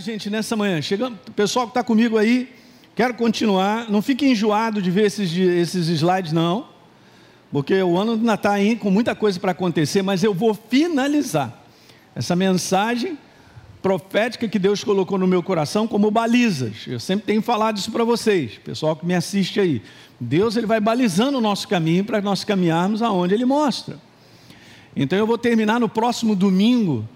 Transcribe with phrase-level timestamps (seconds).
[0.00, 0.80] gente, nessa manhã.
[0.80, 2.52] Chegando, pessoal que está comigo aí,
[2.94, 3.90] quero continuar.
[3.90, 6.68] Não fique enjoado de ver esses, esses slides, não.
[7.50, 11.62] Porque o ano ainda está aí com muita coisa para acontecer, mas eu vou finalizar
[12.14, 13.18] essa mensagem
[13.80, 16.86] profética que Deus colocou no meu coração como balizas.
[16.86, 19.82] Eu sempre tenho falado isso para vocês, pessoal que me assiste aí.
[20.20, 23.98] Deus ele vai balizando o nosso caminho para nós caminharmos aonde Ele mostra.
[24.94, 27.08] Então eu vou terminar no próximo domingo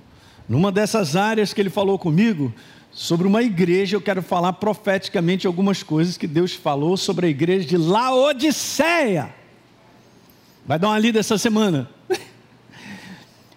[0.49, 2.53] numa dessas áreas que ele falou comigo,
[2.93, 7.67] sobre uma igreja, eu quero falar profeticamente algumas coisas que Deus falou sobre a igreja
[7.67, 9.35] de Laodiceia.
[10.67, 11.89] Vai dar uma lida essa semana.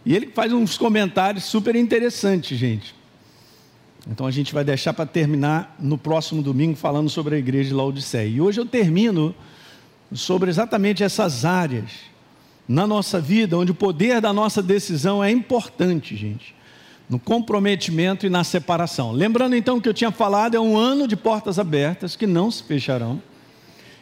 [0.08, 2.94] E ele faz uns comentários super interessantes, gente.
[4.08, 7.74] Então a gente vai deixar para terminar no próximo domingo falando sobre a igreja de
[7.74, 8.28] Laodiceia.
[8.28, 9.34] E hoje eu termino
[10.14, 11.90] sobre exatamente essas áreas
[12.68, 16.54] na nossa vida, onde o poder da nossa decisão é importante, gente
[17.10, 19.12] no comprometimento e na separação.
[19.12, 22.64] Lembrando então que eu tinha falado, é um ano de portas abertas que não se
[22.64, 23.22] fecharão.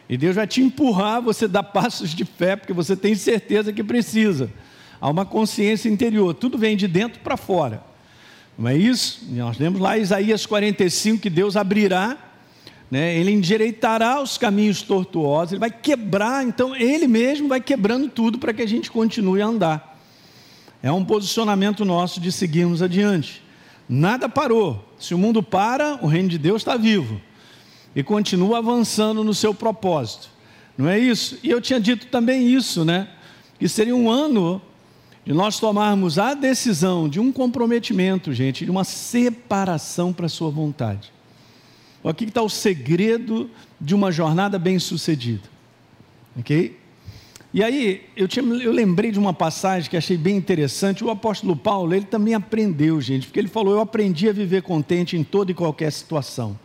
[0.08, 3.82] E Deus vai te empurrar, você dar passos de fé, porque você tem certeza que
[3.82, 4.50] precisa.
[5.00, 7.82] Há uma consciência interior, tudo vem de dentro para fora.
[8.56, 9.20] Não é isso?
[9.30, 12.16] Nós lemos lá Isaías 45 que Deus abrirá,
[12.90, 13.16] né?
[13.16, 18.52] ele endireitará os caminhos tortuosos, ele vai quebrar, então ele mesmo vai quebrando tudo para
[18.52, 19.93] que a gente continue a andar.
[20.84, 23.42] É um posicionamento nosso de seguirmos adiante.
[23.88, 24.86] Nada parou.
[24.98, 27.18] Se o mundo para, o reino de Deus está vivo
[27.96, 30.28] e continua avançando no seu propósito.
[30.76, 31.38] Não é isso?
[31.42, 33.08] E eu tinha dito também isso, né?
[33.58, 34.60] Que seria um ano
[35.24, 40.50] de nós tomarmos a decisão de um comprometimento, gente, de uma separação para a sua
[40.50, 41.10] vontade.
[42.04, 43.48] Aqui está o segredo
[43.80, 45.48] de uma jornada bem-sucedida.
[46.38, 46.76] Ok?
[47.54, 51.04] E aí, eu, tinha, eu lembrei de uma passagem que achei bem interessante.
[51.04, 55.16] O apóstolo Paulo, ele também aprendeu, gente, porque ele falou: Eu aprendi a viver contente
[55.16, 56.58] em toda e qualquer situação.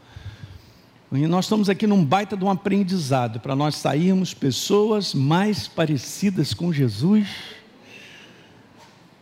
[1.11, 6.55] E nós estamos aqui num baita de um aprendizado para nós sairmos pessoas mais parecidas
[6.55, 7.27] com Jesus.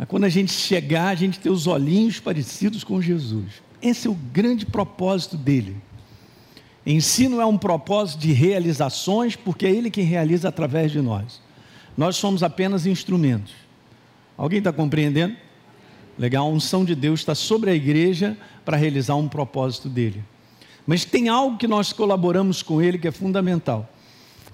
[0.08, 3.62] Quando a gente chegar, a gente ter os olhinhos parecidos com Jesus.
[3.81, 5.75] Esse é o grande propósito dele.
[6.86, 11.46] Ensino é um propósito de realizações, porque é ele quem realiza através de nós.
[11.97, 13.53] Nós somos apenas instrumentos.
[14.38, 15.35] Alguém está compreendendo?
[16.18, 20.24] Legal, a unção de Deus está sobre a igreja para realizar um propósito dele.
[20.85, 23.91] Mas tem algo que nós colaboramos com ele que é fundamental: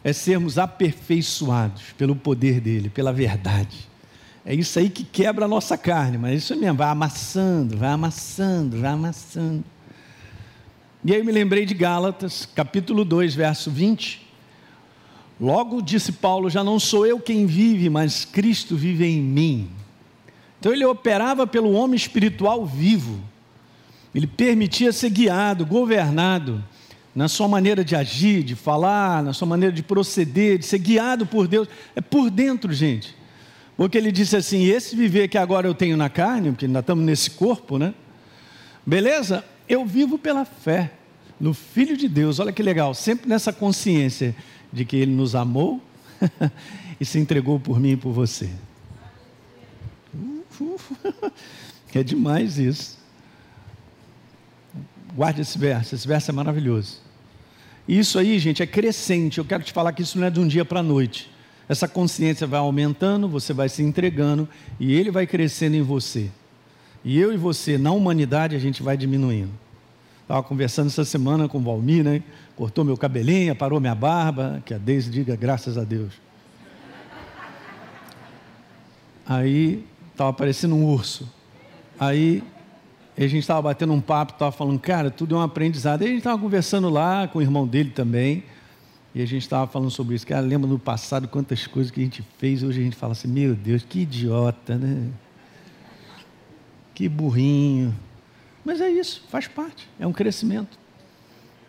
[0.03, 3.89] é sermos aperfeiçoados pelo poder dele, pela verdade.
[4.45, 8.79] É isso aí que quebra a nossa carne, mas isso mesmo, vai amassando, vai amassando,
[8.79, 9.63] vai amassando.
[11.05, 14.22] E aí eu me lembrei de Gálatas, capítulo 2, verso 20,
[15.39, 19.69] Logo disse Paulo: já não sou eu quem vive, mas Cristo vive em mim.
[20.59, 23.19] Então ele operava pelo homem espiritual vivo.
[24.15, 26.63] Ele permitia ser guiado, governado
[27.15, 31.25] na sua maneira de agir, de falar, na sua maneira de proceder, de ser guiado
[31.25, 31.67] por Deus.
[31.95, 33.15] É por dentro, gente.
[33.75, 37.03] Porque ele disse assim: esse viver que agora eu tenho na carne, porque ainda estamos
[37.03, 37.93] nesse corpo, né?
[38.85, 39.43] Beleza?
[39.67, 40.91] Eu vivo pela fé
[41.39, 42.39] no Filho de Deus.
[42.39, 44.35] Olha que legal, sempre nessa consciência
[44.73, 45.79] de que Ele nos amou
[46.99, 48.49] e se entregou por mim e por você.
[51.95, 52.97] É demais isso.
[55.15, 56.99] Guarde esse verso, esse verso é maravilhoso.
[57.87, 59.37] Isso aí, gente, é crescente.
[59.37, 61.29] Eu quero te falar que isso não é de um dia para a noite.
[61.69, 66.31] Essa consciência vai aumentando, você vai se entregando e ele vai crescendo em você.
[67.05, 69.51] E eu e você, na humanidade, a gente vai diminuindo.
[70.33, 72.23] Estava conversando essa semana com o Valmir, né?
[72.55, 76.11] cortou meu cabelinho, parou minha barba, que a Deise diga graças a Deus.
[79.27, 81.31] Aí estava parecendo um urso.
[81.99, 82.43] Aí
[83.15, 86.01] a gente estava batendo um papo, estava falando, cara, tudo é um aprendizado.
[86.01, 88.43] Aí a gente estava conversando lá com o irmão dele também.
[89.13, 90.25] E a gente estava falando sobre isso.
[90.25, 92.63] Cara, lembra no passado quantas coisas que a gente fez.
[92.63, 95.11] Hoje a gente fala assim, meu Deus, que idiota, né?
[96.95, 97.93] Que burrinho.
[98.63, 100.79] Mas é isso, faz parte, é um crescimento.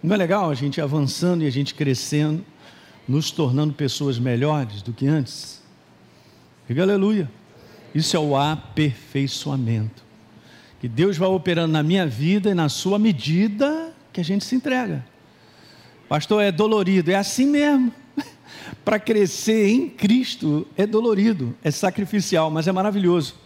[0.02, 2.44] Não é legal a gente avançando e a gente crescendo,
[3.08, 5.62] nos tornando pessoas melhores do que antes?
[6.68, 7.30] Diga aleluia.
[7.94, 10.04] Isso é o aperfeiçoamento.
[10.80, 14.54] Que Deus vai operando na minha vida e na sua medida que a gente se
[14.54, 15.04] entrega.
[16.08, 17.92] Pastor, é dolorido, é assim mesmo.
[18.84, 23.43] Para crescer em Cristo é dolorido, é sacrificial, mas é maravilhoso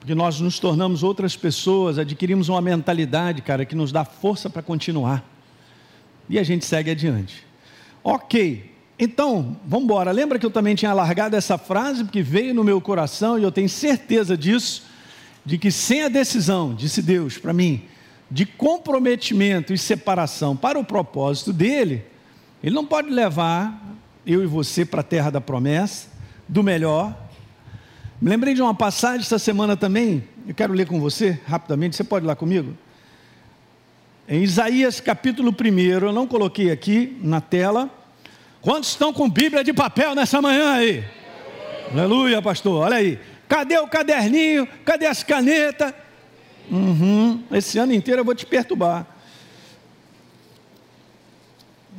[0.00, 4.62] porque nós nos tornamos outras pessoas, adquirimos uma mentalidade, cara, que nos dá força para
[4.62, 5.22] continuar.
[6.26, 7.44] E a gente segue adiante.
[8.02, 10.10] Ok, então, vamos embora.
[10.10, 13.52] Lembra que eu também tinha largado essa frase, porque veio no meu coração e eu
[13.52, 14.84] tenho certeza disso,
[15.44, 17.82] de que sem a decisão, disse Deus para mim,
[18.30, 22.04] de comprometimento e separação para o propósito dele,
[22.62, 26.08] ele não pode levar eu e você para a terra da promessa,
[26.48, 27.14] do melhor.
[28.20, 32.04] Me lembrei de uma passagem essa semana também, eu quero ler com você rapidamente, você
[32.04, 32.76] pode ir lá comigo?
[34.28, 37.88] Em Isaías capítulo 1, eu não coloquei aqui na tela.
[38.60, 41.02] Quantos estão com Bíblia de papel nessa manhã aí?
[41.90, 43.18] Aleluia, pastor, olha aí.
[43.48, 44.68] Cadê o caderninho?
[44.84, 45.94] Cadê as canetas?
[46.70, 47.42] Uhum.
[47.50, 49.06] Esse ano inteiro eu vou te perturbar.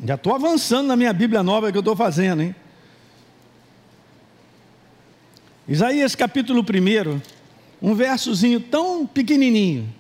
[0.06, 2.56] Já estou avançando na minha Bíblia nova que eu estou fazendo, hein?
[5.68, 7.22] Isaías capítulo 1,
[7.82, 9.94] um versozinho tão pequenininho,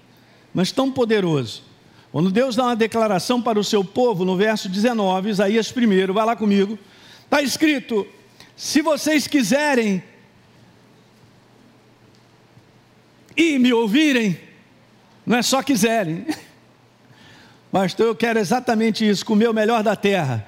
[0.53, 1.63] mas tão poderoso.
[2.11, 6.25] Quando Deus dá uma declaração para o seu povo, no verso 19, Isaías 1, vai
[6.25, 6.77] lá comigo,
[7.23, 8.05] está escrito:
[8.55, 10.03] Se vocês quiserem
[13.37, 14.37] e me ouvirem,
[15.25, 16.25] não é só quiserem.
[17.71, 20.45] Pastor, eu quero exatamente isso, comer o melhor da terra.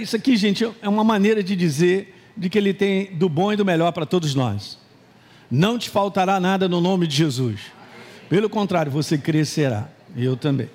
[0.00, 3.56] Isso aqui, gente, é uma maneira de dizer de que Ele tem do bom e
[3.56, 4.78] do melhor para todos nós.
[5.50, 7.60] Não te faltará nada no nome de Jesus.
[8.28, 9.88] Pelo contrário, você crescerá.
[10.16, 10.68] Eu também.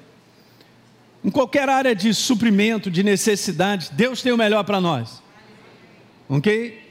[1.23, 5.21] Em qualquer área de suprimento, de necessidade, Deus tem o melhor para nós.
[6.27, 6.81] Ok?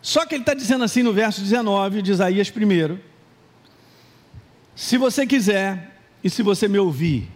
[0.00, 2.98] Só que ele está dizendo assim no verso 19 de Isaías 1:
[4.74, 7.28] Se você quiser, e se você me ouvir,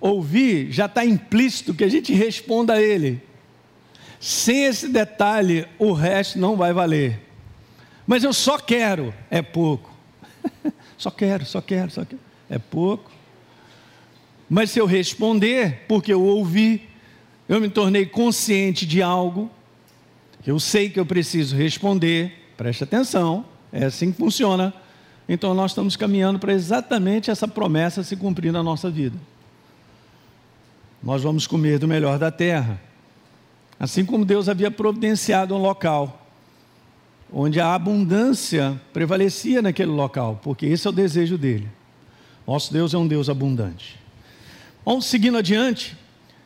[0.00, 3.22] ouvir já está implícito que a gente responda a Ele.
[4.26, 7.20] Sem esse detalhe, o resto não vai valer.
[8.04, 9.88] Mas eu só quero, é pouco.
[10.98, 12.20] só quero, só quero, só quero.
[12.50, 13.10] É pouco.
[14.50, 16.88] Mas se eu responder, porque eu ouvi,
[17.48, 19.48] eu me tornei consciente de algo,
[20.44, 24.74] eu sei que eu preciso responder, preste atenção, é assim que funciona.
[25.28, 29.16] Então nós estamos caminhando para exatamente essa promessa se cumprir na nossa vida
[31.06, 32.80] nós vamos comer do melhor da terra.
[33.78, 36.26] Assim como Deus havia providenciado um local
[37.32, 41.68] onde a abundância prevalecia naquele local, porque esse é o desejo dele.
[42.46, 43.98] Nosso Deus é um Deus abundante.
[44.84, 45.96] Vamos seguindo adiante.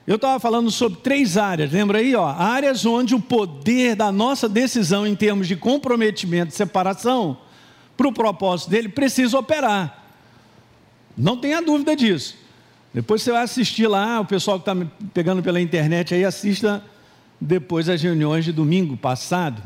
[0.06, 2.14] Eu estava falando sobre três áreas, lembra aí?
[2.14, 7.36] Ó, áreas onde o poder da nossa decisão em termos de comprometimento e separação
[7.96, 10.04] para o propósito dele precisa operar.
[11.16, 12.34] Não tenha dúvida disso.
[12.94, 16.82] Depois você vai assistir lá, o pessoal que está pegando pela internet aí, assista
[17.40, 19.62] depois as reuniões de domingo passado.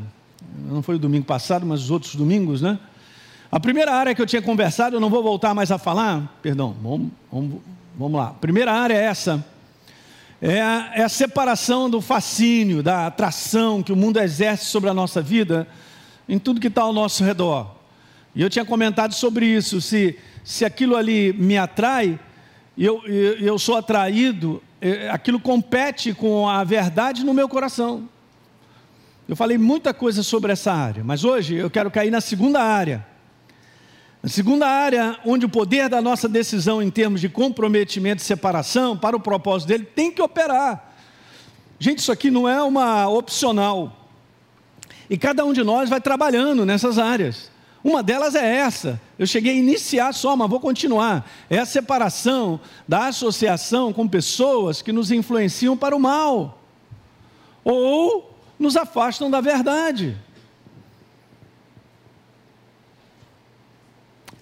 [0.69, 2.79] Não foi o domingo passado, mas os outros domingos, né?
[3.51, 6.75] A primeira área que eu tinha conversado, eu não vou voltar mais a falar, perdão,
[6.83, 7.61] vamos, vamos,
[7.97, 8.29] vamos lá.
[8.29, 9.45] A primeira área é essa.
[10.41, 14.95] É a, é a separação do fascínio, da atração que o mundo exerce sobre a
[14.95, 15.67] nossa vida,
[16.29, 17.75] em tudo que está ao nosso redor.
[18.35, 19.81] E eu tinha comentado sobre isso.
[19.81, 22.19] Se, se aquilo ali me atrai,
[22.77, 24.61] e eu, eu sou atraído,
[25.11, 28.09] aquilo compete com a verdade no meu coração.
[29.27, 33.07] Eu falei muita coisa sobre essa área, mas hoje eu quero cair na segunda área.
[34.23, 38.97] Na segunda área, onde o poder da nossa decisão em termos de comprometimento e separação
[38.97, 40.95] para o propósito dele tem que operar.
[41.79, 44.09] Gente, isso aqui não é uma opcional.
[45.09, 47.51] E cada um de nós vai trabalhando nessas áreas.
[47.85, 48.99] Uma delas é essa.
[49.19, 51.31] Eu cheguei a iniciar só, mas vou continuar.
[51.51, 52.59] É a separação
[52.89, 56.63] da associação com pessoas que nos influenciam para o mal
[57.63, 60.17] ou nos afastam da verdade.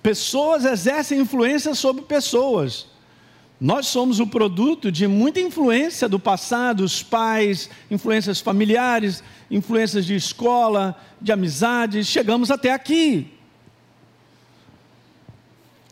[0.00, 2.91] Pessoas exercem influência sobre pessoas.
[3.62, 10.16] Nós somos o produto de muita influência do passado, os pais, influências familiares, influências de
[10.16, 13.32] escola, de amizades, chegamos até aqui.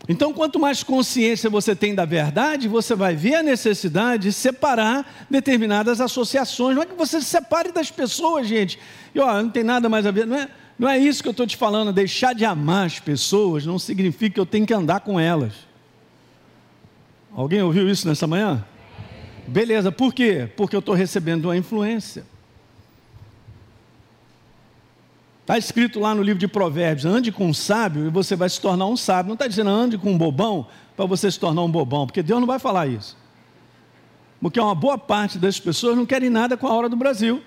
[0.09, 5.29] Então, quanto mais consciência você tem da verdade, você vai ver a necessidade de separar
[5.31, 6.75] determinadas associações.
[6.75, 8.81] Não é que você se separe das pessoas, gente.
[9.15, 10.27] E ó, não tem nada mais a ver.
[10.27, 11.93] Não é, não é isso que eu estou te falando.
[11.93, 15.70] Deixar de amar as pessoas não significa que eu tenho que andar com elas.
[17.35, 18.65] Alguém ouviu isso nessa manhã?
[19.47, 20.49] Beleza, por quê?
[20.57, 22.25] Porque eu estou recebendo uma influência.
[25.41, 28.61] Está escrito lá no livro de Provérbios: ande com um sábio e você vai se
[28.61, 29.29] tornar um sábio.
[29.29, 32.41] Não está dizendo ande com um bobão para você se tornar um bobão, porque Deus
[32.41, 33.17] não vai falar isso.
[34.41, 37.43] Porque uma boa parte das pessoas não querem nada com a hora do Brasil.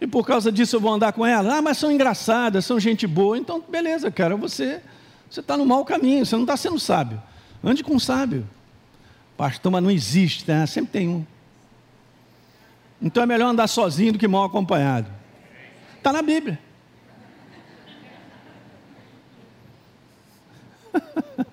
[0.00, 1.58] E por causa disso eu vou andar com ela.
[1.58, 3.38] Ah, mas são engraçadas, são gente boa.
[3.38, 4.80] Então, beleza, cara, você
[5.30, 7.22] está no mau caminho, você não está sendo sábio.
[7.62, 8.48] Ande com um sábio.
[9.36, 10.66] Pastor, mas não existe, né?
[10.66, 11.26] sempre tem um.
[13.00, 15.10] Então é melhor andar sozinho do que mal acompanhado.
[15.96, 16.58] Está na Bíblia.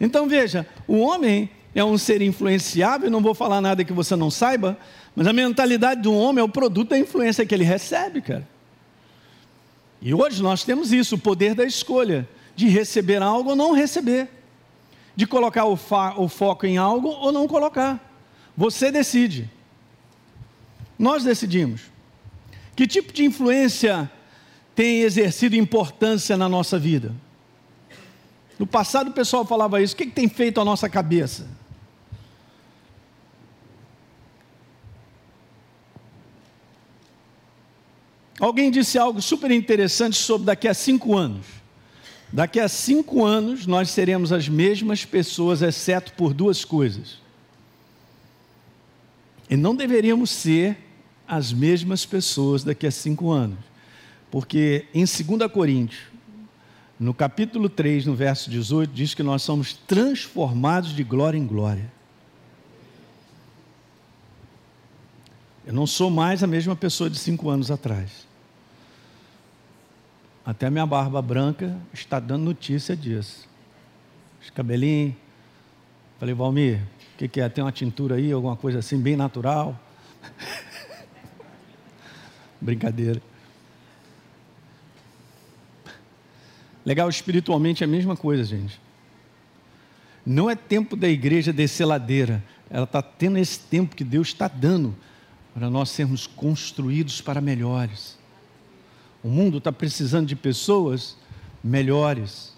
[0.00, 4.30] Então veja, o homem é um ser influenciável, não vou falar nada que você não
[4.30, 4.78] saiba,
[5.14, 8.48] mas a mentalidade do homem é o produto da influência que ele recebe, cara.
[10.00, 14.28] E hoje nós temos isso, o poder da escolha, de receber algo ou não receber,
[15.18, 15.76] de colocar o,
[16.16, 17.98] o foco em algo ou não colocar.
[18.56, 19.50] Você decide.
[20.96, 21.90] Nós decidimos.
[22.76, 24.08] Que tipo de influência
[24.76, 27.12] tem exercido importância na nossa vida?
[28.60, 31.48] No passado o pessoal falava isso, o que, que tem feito a nossa cabeça?
[38.38, 41.57] Alguém disse algo super interessante sobre daqui a cinco anos.
[42.32, 47.18] Daqui a cinco anos nós seremos as mesmas pessoas, exceto por duas coisas.
[49.48, 50.76] E não deveríamos ser
[51.26, 53.58] as mesmas pessoas daqui a cinco anos.
[54.30, 56.02] Porque em 2 Coríntios,
[57.00, 61.90] no capítulo 3, no verso 18, diz que nós somos transformados de glória em glória.
[65.66, 68.27] Eu não sou mais a mesma pessoa de cinco anos atrás.
[70.48, 73.46] Até minha barba branca está dando notícia disso.
[74.40, 75.14] Os cabelinhos.
[76.18, 76.80] Falei, Valmir,
[77.12, 77.46] o que, que, é?
[77.50, 79.78] Tem uma tintura aí, alguma coisa assim, bem natural?
[82.58, 83.20] Brincadeira.
[86.82, 88.80] Legal, espiritualmente é a mesma coisa, gente.
[90.24, 92.42] Não é tempo da igreja descer ladeira.
[92.70, 94.96] Ela está tendo esse tempo que Deus está dando
[95.52, 98.17] para nós sermos construídos para melhores.
[99.22, 101.16] O mundo está precisando de pessoas
[101.62, 102.56] melhores,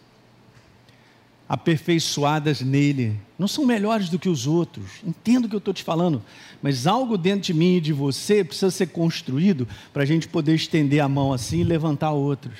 [1.48, 3.18] aperfeiçoadas nele.
[3.38, 5.00] Não são melhores do que os outros.
[5.04, 6.22] Entendo o que eu estou te falando.
[6.62, 10.54] Mas algo dentro de mim e de você precisa ser construído para a gente poder
[10.54, 12.54] estender a mão assim e levantar outros.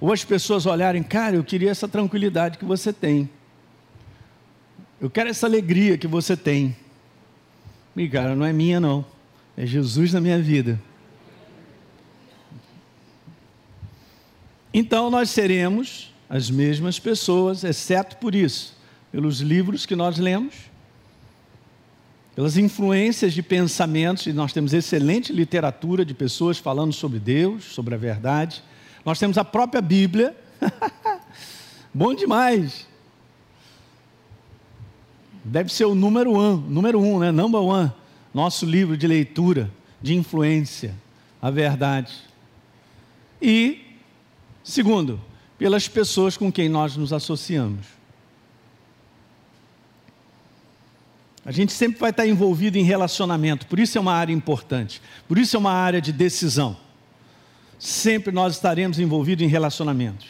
[0.00, 3.28] Ou as pessoas olharem, cara, eu queria essa tranquilidade que você tem.
[5.00, 6.76] Eu quero essa alegria que você tem.
[7.96, 9.04] E cara, não é minha não.
[9.56, 10.80] É Jesus na minha vida.
[14.72, 18.74] Então nós seremos as mesmas pessoas, exceto por isso,
[19.10, 20.54] pelos livros que nós lemos,
[22.34, 27.94] pelas influências de pensamentos, e nós temos excelente literatura de pessoas falando sobre Deus, sobre
[27.94, 28.62] a verdade.
[29.04, 30.34] Nós temos a própria Bíblia.
[31.92, 32.86] Bom demais.
[35.44, 37.30] Deve ser o número um, número um, né?
[37.30, 37.92] Number one.
[38.32, 40.94] Nosso livro de leitura, de influência,
[41.42, 42.14] a verdade.
[43.42, 43.91] E
[44.64, 45.20] Segundo,
[45.58, 47.86] pelas pessoas com quem nós nos associamos.
[51.44, 55.36] A gente sempre vai estar envolvido em relacionamento, por isso é uma área importante, por
[55.38, 56.76] isso é uma área de decisão.
[57.78, 60.28] Sempre nós estaremos envolvidos em relacionamentos.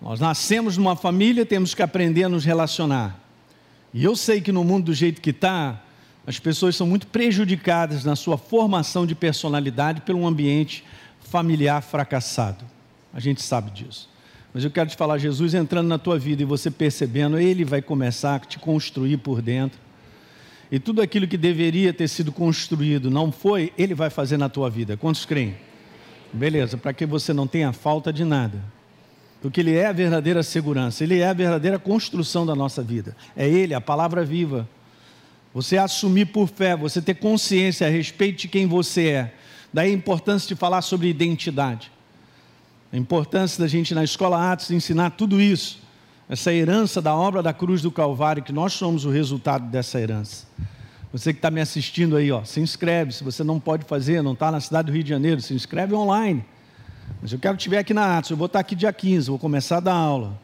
[0.00, 3.18] Nós nascemos numa família, temos que aprender a nos relacionar.
[3.94, 5.82] E eu sei que no mundo do jeito que está,
[6.26, 10.84] as pessoas são muito prejudicadas na sua formação de personalidade pelo ambiente
[11.26, 12.64] familiar fracassado.
[13.12, 14.08] A gente sabe disso.
[14.52, 17.82] Mas eu quero te falar, Jesus entrando na tua vida e você percebendo, Ele vai
[17.82, 19.78] começar a te construir por dentro.
[20.70, 24.70] E tudo aquilo que deveria ter sido construído não foi, Ele vai fazer na tua
[24.70, 24.96] vida.
[24.96, 25.54] Quantos creem?
[26.32, 28.58] Beleza, para que você não tenha falta de nada.
[29.42, 33.14] Porque Ele é a verdadeira segurança, Ele é a verdadeira construção da nossa vida.
[33.36, 34.68] É Ele, a palavra viva.
[35.52, 39.34] Você assumir por fé, você ter consciência a respeito de quem você é
[39.76, 41.92] Daí a importância de falar sobre identidade.
[42.90, 45.80] A importância da gente na escola Atos ensinar tudo isso.
[46.30, 50.46] Essa herança da obra da cruz do Calvário, que nós somos o resultado dessa herança.
[51.12, 53.12] Você que está me assistindo aí, ó, se inscreve.
[53.12, 55.94] Se você não pode fazer, não está na cidade do Rio de Janeiro, se inscreve
[55.94, 56.42] online.
[57.20, 58.30] Mas eu quero que estiver aqui na Atos.
[58.30, 60.40] Eu vou estar aqui dia 15, vou começar a dar aula.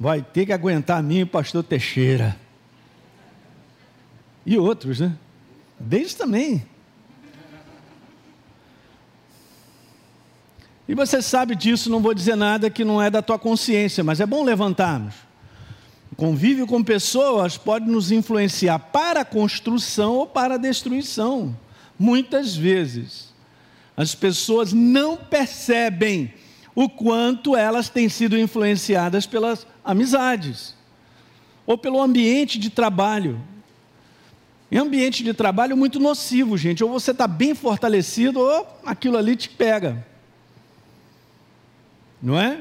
[0.00, 2.34] Vai ter que aguentar mim e pastor Teixeira.
[4.46, 5.14] E outros, né?
[5.78, 6.64] Deles também.
[10.86, 14.20] E você sabe disso, não vou dizer nada que não é da tua consciência, mas
[14.20, 15.14] é bom levantarmos.
[16.12, 21.56] O convívio com pessoas pode nos influenciar para a construção ou para a destruição.
[21.98, 23.32] Muitas vezes,
[23.96, 26.34] as pessoas não percebem
[26.74, 30.74] o quanto elas têm sido influenciadas pelas amizades
[31.66, 33.40] ou pelo ambiente de trabalho.
[34.70, 36.84] Em ambiente de trabalho muito nocivo, gente.
[36.84, 40.04] Ou você está bem fortalecido, ou aquilo ali te pega
[42.24, 42.58] não é?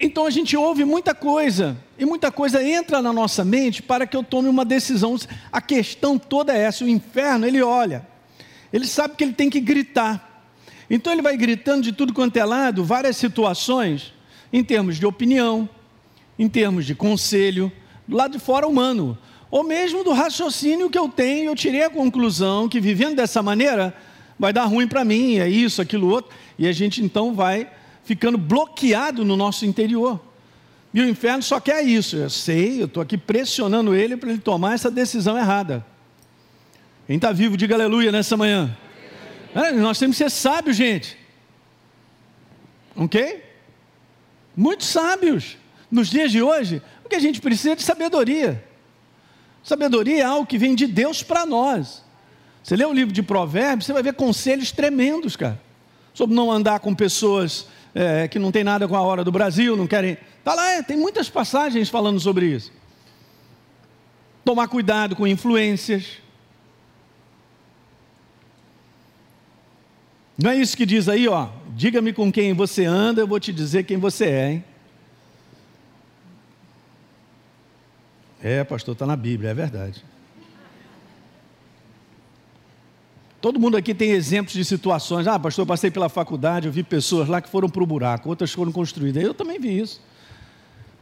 [0.00, 4.16] Então a gente ouve muita coisa, e muita coisa entra na nossa mente para que
[4.16, 5.16] eu tome uma decisão.
[5.52, 8.04] A questão toda é essa: o inferno, ele olha,
[8.72, 10.44] ele sabe que ele tem que gritar,
[10.88, 14.12] Então ele vai gritando de tudo quanto é lado, várias situações,
[14.52, 15.68] em termos de opinião,
[16.36, 17.70] em termos de conselho,
[18.08, 19.16] do lado de fora humano,
[19.52, 23.94] ou mesmo do raciocínio que eu tenho, eu tirei a conclusão que vivendo dessa maneira
[24.40, 27.70] vai dar ruim para mim, é isso, aquilo outro, e a gente então vai
[28.04, 30.18] ficando bloqueado no nosso interior.
[30.94, 32.16] E o inferno só quer isso.
[32.16, 35.84] Eu sei, eu estou aqui pressionando ele para ele tomar essa decisão errada.
[37.06, 38.74] Quem está vivo, diga aleluia nessa manhã.
[39.54, 41.18] É, nós temos que ser sábios, gente.
[42.96, 43.44] Ok?
[44.56, 45.58] Muito sábios.
[45.90, 48.64] Nos dias de hoje, o que a gente precisa é de sabedoria.
[49.62, 52.02] Sabedoria é algo que vem de Deus para nós.
[52.62, 55.60] Você lê o livro de Provérbios, você vai ver conselhos tremendos, cara.
[56.12, 59.76] Sobre não andar com pessoas é, que não tem nada com a hora do Brasil,
[59.76, 60.18] não querem.
[60.38, 62.72] Está lá, é, tem muitas passagens falando sobre isso.
[64.44, 66.18] Tomar cuidado com influências.
[70.36, 71.48] Não é isso que diz aí, ó.
[71.76, 74.64] Diga-me com quem você anda, eu vou te dizer quem você é, hein?
[78.42, 80.02] É, pastor, está na Bíblia, é verdade.
[83.40, 85.26] Todo mundo aqui tem exemplos de situações.
[85.26, 88.28] Ah, pastor, eu passei pela faculdade, eu vi pessoas lá que foram para o buraco,
[88.28, 89.22] outras foram construídas.
[89.22, 90.00] Eu também vi isso.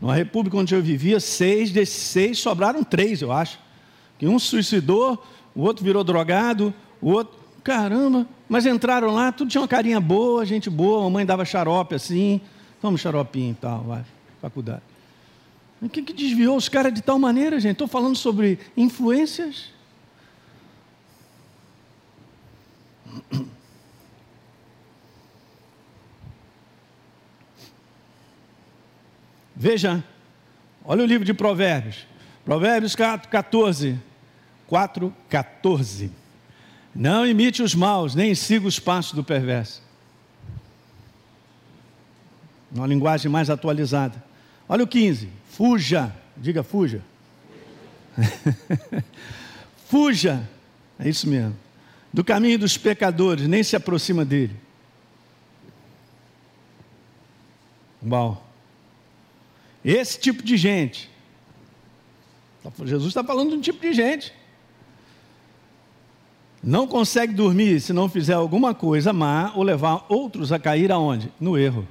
[0.00, 3.58] Numa república onde eu vivia, seis desses seis sobraram três, eu acho.
[4.16, 5.20] Que um suicidou,
[5.54, 7.36] o outro virou drogado, o outro.
[7.64, 11.94] Caramba, mas entraram lá, tudo tinha uma carinha boa, gente boa, a mamãe dava xarope
[11.94, 12.40] assim,
[12.80, 14.04] vamos xaropinho e tal, vai,
[14.40, 14.80] faculdade.
[15.82, 17.72] O que, que desviou os caras de tal maneira, gente?
[17.72, 19.66] Estou falando sobre influências
[29.60, 30.04] Veja,
[30.84, 32.06] olha o livro de Provérbios.
[32.44, 33.98] Provérbios 14,
[34.68, 36.12] 4, 14.
[36.94, 39.82] Não imite os maus, nem siga os passos do perverso.
[42.70, 44.22] Uma linguagem mais atualizada.
[44.68, 45.28] Olha o 15.
[45.48, 46.14] Fuja.
[46.36, 47.02] Diga fuja.
[49.88, 50.48] fuja.
[51.00, 51.67] É isso mesmo
[52.12, 54.56] do caminho dos pecadores, nem se aproxima dele.
[58.06, 58.42] Uau.
[59.84, 61.10] Esse tipo de gente.
[62.84, 64.32] Jesus está falando de um tipo de gente.
[66.62, 71.32] Não consegue dormir se não fizer alguma coisa má ou levar outros a cair aonde?
[71.38, 71.86] No erro.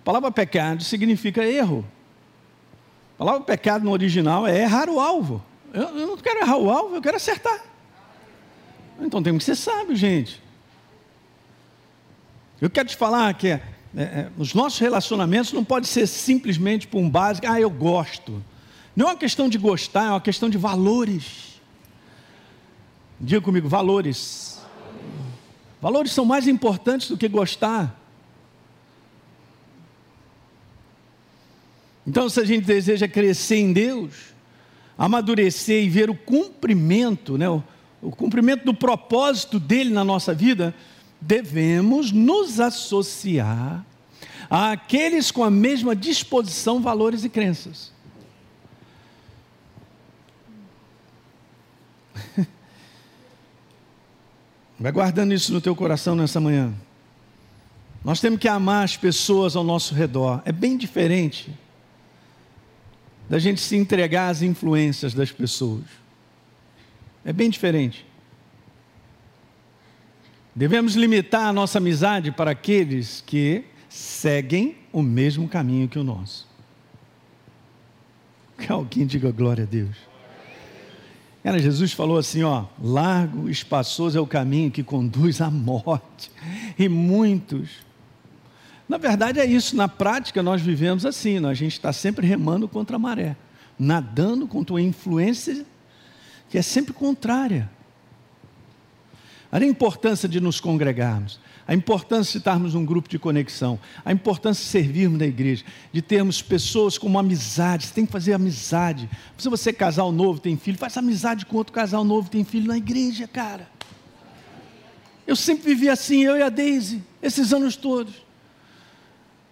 [0.00, 1.86] A palavra pecado significa erro.
[3.14, 5.44] A palavra pecado no original é errar o alvo.
[5.72, 7.69] Eu, eu não quero errar o alvo, eu quero acertar.
[9.00, 10.40] Então temos que ser sábios, gente.
[12.60, 13.62] Eu quero te falar que é,
[13.96, 18.42] é, é, os nossos relacionamentos não pode ser simplesmente por um básico, ah, eu gosto.
[18.94, 21.60] Não é uma questão de gostar, é uma questão de valores.
[23.18, 24.60] Diga comigo, valores.
[25.80, 27.98] Valores são mais importantes do que gostar.
[32.06, 34.34] Então, se a gente deseja crescer em Deus,
[34.98, 37.46] amadurecer e ver o cumprimento, né,
[38.00, 40.74] cumprimento do propósito dele na nossa vida,
[41.20, 43.84] devemos nos associar
[44.48, 47.92] àqueles com a mesma disposição, valores e crenças.
[54.78, 56.72] Vai guardando isso no teu coração nessa manhã.
[58.02, 60.40] Nós temos que amar as pessoas ao nosso redor.
[60.46, 61.52] É bem diferente
[63.28, 65.99] da gente se entregar às influências das pessoas.
[67.24, 68.06] É bem diferente.
[70.54, 76.48] Devemos limitar a nossa amizade para aqueles que seguem o mesmo caminho que o nosso.
[78.58, 79.96] Que alguém diga glória a Deus.
[81.42, 86.30] Cara, Jesus falou assim, ó, largo, espaçoso é o caminho que conduz à morte.
[86.78, 87.70] E muitos.
[88.88, 92.96] Na verdade é isso, na prática nós vivemos assim, a gente está sempre remando contra
[92.96, 93.36] a maré,
[93.78, 95.64] nadando contra a influência
[96.50, 97.70] que é sempre contrária.
[99.52, 104.12] Olha a importância de nos congregarmos, a importância de estarmos num grupo de conexão, a
[104.12, 107.86] importância de servirmos na igreja, de termos pessoas como amizade.
[107.86, 109.08] Você tem que fazer amizade.
[109.38, 112.66] Se você é casal novo, tem filho, faz amizade com outro casal novo, tem filho
[112.66, 113.68] na igreja, cara.
[115.26, 118.14] Eu sempre vivi assim, eu e a Daisy, esses anos todos.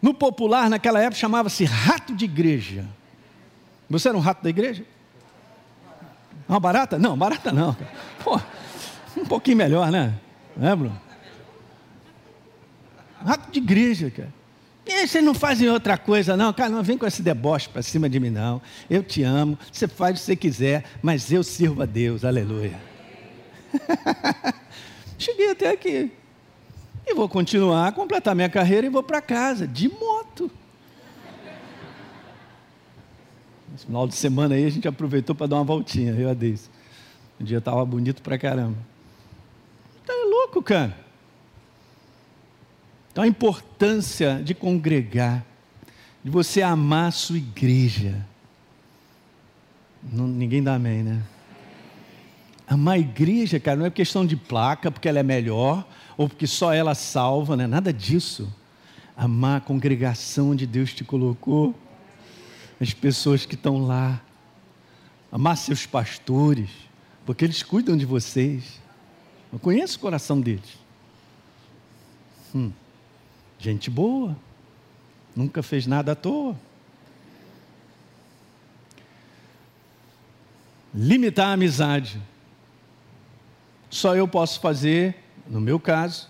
[0.03, 2.85] No popular, naquela época, chamava-se rato de igreja.
[3.91, 4.85] Você era um rato da igreja?
[6.49, 6.99] Uma barata?
[6.99, 7.77] Não, barata não.
[8.25, 8.41] Pô,
[9.17, 10.15] um pouquinho melhor, né?
[10.57, 10.99] Né, Bruno?
[13.25, 14.33] Rato de igreja, cara.
[14.87, 16.51] E vocês não fazem outra coisa, não?
[16.53, 18.63] Cara, não vem com esse deboche para cima de mim, não.
[18.89, 22.81] Eu te amo, você faz o que você quiser, mas eu sirvo a Deus, aleluia.
[25.19, 26.11] Cheguei até aqui.
[27.07, 30.51] E vou continuar, completar minha carreira e vou para casa, de moto.
[33.79, 36.69] Esse final de semana aí a gente aproveitou para dar uma voltinha, eu Deise.
[37.39, 38.77] O dia estava bonito pra caramba.
[40.05, 40.99] Tá louco, cara.
[43.13, 45.47] Então a importância de congregar,
[46.25, 48.27] de você amar a sua igreja.
[50.13, 51.23] Não, ninguém dá amém, né?
[52.67, 55.87] Amar a igreja, cara, não é questão de placa, porque ela é melhor,
[56.17, 58.53] ou porque só ela salva, não é nada disso.
[59.17, 61.77] Amar a congregação onde Deus te colocou,
[62.81, 64.21] as pessoas que estão lá.
[65.31, 66.71] Amar seus pastores,
[67.27, 68.81] porque eles cuidam de vocês.
[69.53, 70.79] Eu conheço o coração deles.
[72.55, 72.73] Hum,
[73.59, 74.37] gente boa,
[75.37, 76.57] nunca fez nada à toa.
[80.95, 82.21] Limitar a amizade.
[83.91, 86.29] Só eu posso fazer, no meu caso,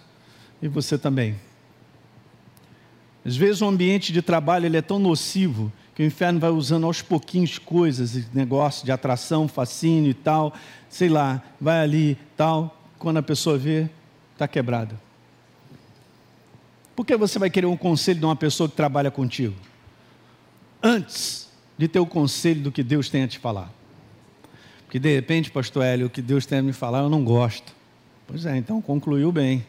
[0.60, 1.38] e você também.
[3.24, 6.86] Às vezes o ambiente de trabalho ele é tão nocivo que o inferno vai usando
[6.86, 10.54] aos pouquinhos coisas, negócio de atração, fascínio e tal,
[10.88, 13.90] sei lá, vai ali tal, quando a pessoa vê,
[14.32, 14.94] está quebrada.
[16.94, 19.56] Por que você vai querer um conselho de uma pessoa que trabalha contigo?
[20.80, 23.68] Antes de ter o conselho do que Deus tem a te falar.
[24.84, 27.74] Porque de repente, pastor Hélio, o que Deus tem a me falar eu não gosto.
[28.24, 29.66] Pois é, então concluiu bem.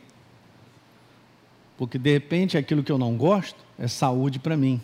[1.75, 4.79] Porque de repente aquilo que eu não gosto é saúde para mim.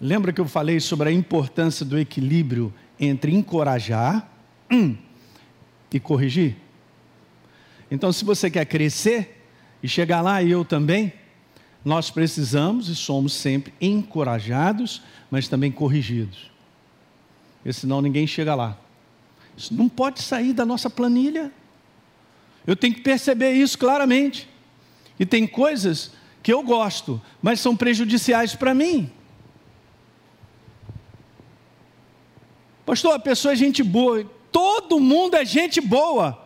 [0.00, 4.28] Lembra que eu falei sobre a importância do equilíbrio entre encorajar
[4.70, 4.96] hum,
[5.92, 6.56] e corrigir?
[7.90, 9.46] Então, se você quer crescer
[9.82, 11.12] e chegar lá, e eu também,
[11.84, 16.50] nós precisamos e somos sempre encorajados, mas também corrigidos.
[17.58, 18.76] Porque senão ninguém chega lá.
[19.56, 21.50] Isso não pode sair da nossa planilha.
[22.66, 24.48] Eu tenho que perceber isso claramente.
[25.18, 29.10] E tem coisas que eu gosto, mas são prejudiciais para mim.
[32.86, 34.24] Pastor, a pessoa é gente boa.
[34.52, 36.40] Todo mundo é gente boa.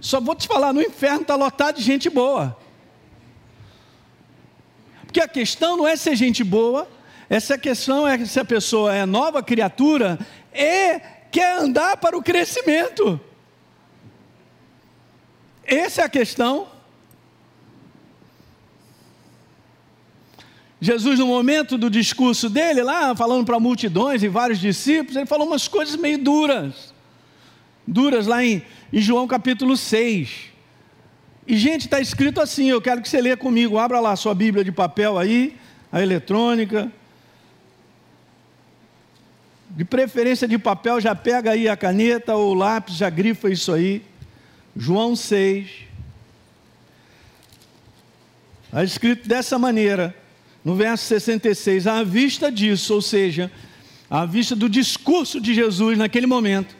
[0.00, 2.56] Só vou te falar, no inferno está lotado de gente boa.
[5.04, 6.88] Porque a questão não é ser gente boa,
[7.28, 10.18] essa questão é se a pessoa é nova criatura
[10.54, 10.98] e
[11.30, 13.20] quer andar para o crescimento.
[15.64, 16.71] Essa é a questão.
[20.84, 25.46] Jesus, no momento do discurso dele, lá falando para multidões e vários discípulos, ele falou
[25.46, 26.92] umas coisas meio duras.
[27.86, 28.60] Duras lá em,
[28.92, 30.50] em João capítulo 6.
[31.46, 33.78] E, gente, está escrito assim, eu quero que você leia comigo.
[33.78, 35.56] Abra lá a sua Bíblia de papel aí,
[35.92, 36.90] a eletrônica.
[39.70, 43.72] De preferência de papel, já pega aí a caneta ou o lápis, já grifa isso
[43.72, 44.02] aí.
[44.76, 45.68] João 6.
[48.64, 50.12] Está escrito dessa maneira,
[50.64, 53.50] no verso 66, à vista disso, ou seja,
[54.08, 56.76] à vista do discurso de Jesus naquele momento,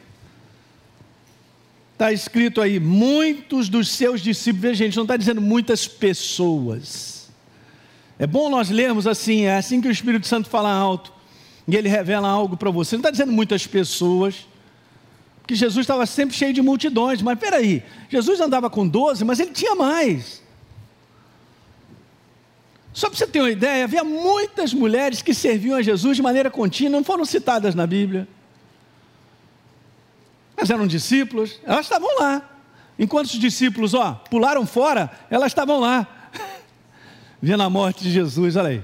[2.03, 7.29] Está escrito aí, muitos dos seus discípulos, veja gente, não está dizendo muitas pessoas.
[8.19, 11.13] É bom nós lermos assim, é assim que o Espírito Santo fala alto,
[11.65, 12.97] e ele revela algo para você.
[12.97, 14.45] Não está dizendo muitas pessoas,
[15.39, 19.51] porque Jesus estava sempre cheio de multidões, mas peraí, Jesus andava com 12, mas ele
[19.51, 20.42] tinha mais.
[22.93, 26.51] Só para você ter uma ideia, havia muitas mulheres que serviam a Jesus de maneira
[26.51, 28.27] contínua, não foram citadas na Bíblia
[30.63, 32.49] mas eram discípulos, elas estavam lá.
[32.97, 36.29] Enquanto os discípulos, ó, pularam fora, elas estavam lá,
[37.41, 38.83] vendo a morte de Jesus, olha aí.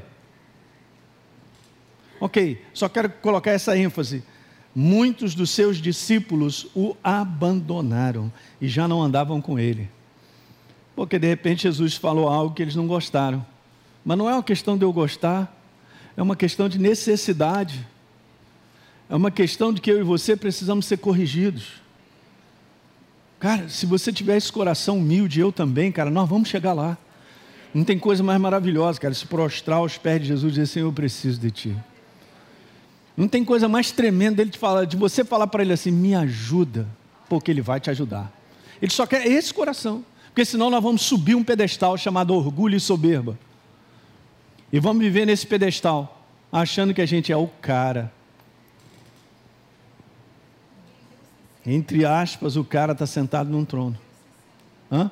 [2.20, 4.24] Ok, só quero colocar essa ênfase.
[4.76, 9.90] Muitos dos seus discípulos o abandonaram e já não andavam com ele.
[10.96, 13.46] Porque de repente Jesus falou algo que eles não gostaram.
[14.04, 15.56] Mas não é uma questão de eu gostar,
[16.16, 17.86] é uma questão de necessidade.
[19.10, 21.82] É uma questão de que eu e você precisamos ser corrigidos.
[23.40, 26.98] Cara, se você tiver esse coração humilde, eu também, cara, nós vamos chegar lá.
[27.74, 30.88] Não tem coisa mais maravilhosa, cara, se prostrar aos pés de Jesus e dizer, Senhor,
[30.88, 31.76] eu preciso de Ti.
[33.18, 36.14] Não tem coisa mais tremenda dele te falar, de você falar para ele assim, me
[36.14, 36.88] ajuda,
[37.28, 38.32] porque ele vai te ajudar.
[38.82, 42.80] Ele só quer esse coração, porque senão nós vamos subir um pedestal chamado orgulho e
[42.80, 43.38] soberba.
[44.72, 48.12] E vamos viver nesse pedestal, achando que a gente é o cara.
[51.66, 53.98] Entre aspas, o cara está sentado num trono.
[54.92, 55.12] Hã?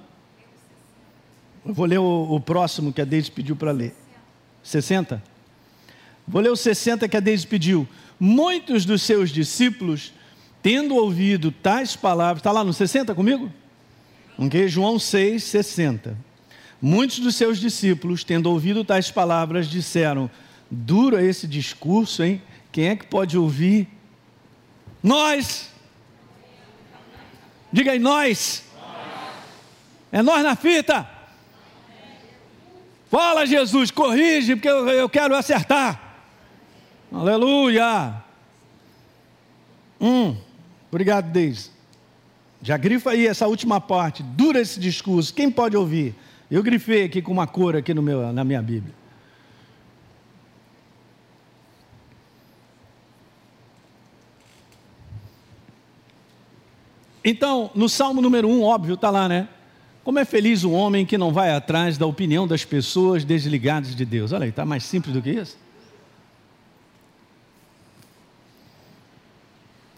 [1.66, 3.94] Eu vou ler o, o próximo que a Deise pediu para ler.
[4.64, 5.22] 60?
[6.28, 7.88] Vou ler o 60 que a Deise pediu.
[8.20, 10.14] Muitos dos seus discípulos,
[10.62, 13.52] tendo ouvido tais palavras, está lá no 60 comigo?
[14.38, 16.27] Ok, João 6, 60.
[16.82, 20.30] Muitos dos seus discípulos, tendo ouvido tais palavras, disseram:
[20.70, 22.42] Duro é esse discurso, hein?
[22.72, 23.88] Quem é que pode ouvir?
[25.02, 25.72] Nós!
[27.72, 28.64] Diga aí, nós!
[30.12, 31.10] É nós na fita!
[33.10, 36.20] Fala, Jesus, corrige, porque eu, eu quero acertar.
[37.12, 38.24] Aleluia!
[40.00, 40.38] Hum,
[40.92, 41.72] obrigado, Deise.
[42.62, 44.22] Já grifa aí essa última parte.
[44.22, 45.34] Dura esse discurso.
[45.34, 46.16] Quem pode ouvir?
[46.50, 48.94] Eu grifei aqui com uma cor aqui no meu, na minha Bíblia.
[57.24, 59.50] Então, no Salmo número 1, óbvio, está lá, né?
[60.02, 64.06] Como é feliz o homem que não vai atrás da opinião das pessoas desligadas de
[64.06, 64.32] Deus.
[64.32, 65.58] Olha aí, está mais simples do que isso.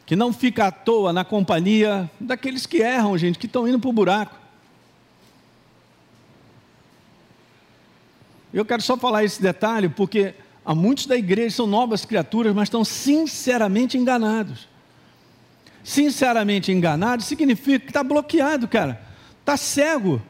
[0.07, 3.89] Que não fica à toa na companhia daqueles que erram, gente, que estão indo para
[3.91, 4.38] o buraco.
[8.53, 10.33] Eu quero só falar esse detalhe porque
[10.65, 14.67] há muitos da igreja são novas criaturas, mas estão sinceramente enganados.
[15.83, 19.01] Sinceramente enganados significa que está bloqueado, cara,
[19.39, 20.21] está cego.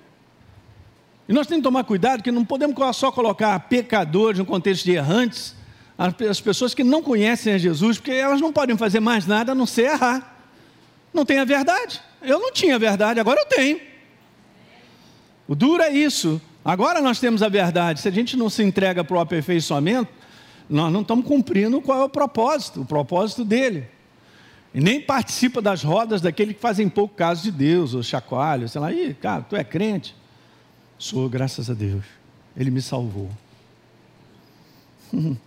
[1.27, 4.91] E nós temos que tomar cuidado que não podemos só colocar pecadores no contexto de
[4.91, 5.55] errantes,
[5.97, 9.55] as pessoas que não conhecem a Jesus, porque elas não podem fazer mais nada a
[9.55, 10.38] não ser errar.
[11.13, 12.01] Não tem a verdade.
[12.21, 13.82] Eu não tinha a verdade, agora eu tenho.
[15.47, 16.41] O duro é isso.
[16.63, 18.02] Agora nós temos a verdade.
[18.02, 20.12] Se a gente não se entrega para o aperfeiçoamento,
[20.69, 23.88] nós não estamos cumprindo qual é o propósito, o propósito dele.
[24.74, 28.80] E nem participa das rodas daquele que fazem pouco caso de Deus, ou chacoalho, sei
[28.80, 30.15] lá, Ih, cara, tu é crente?
[30.98, 32.04] Sou, graças a Deus.
[32.56, 33.30] Ele me salvou.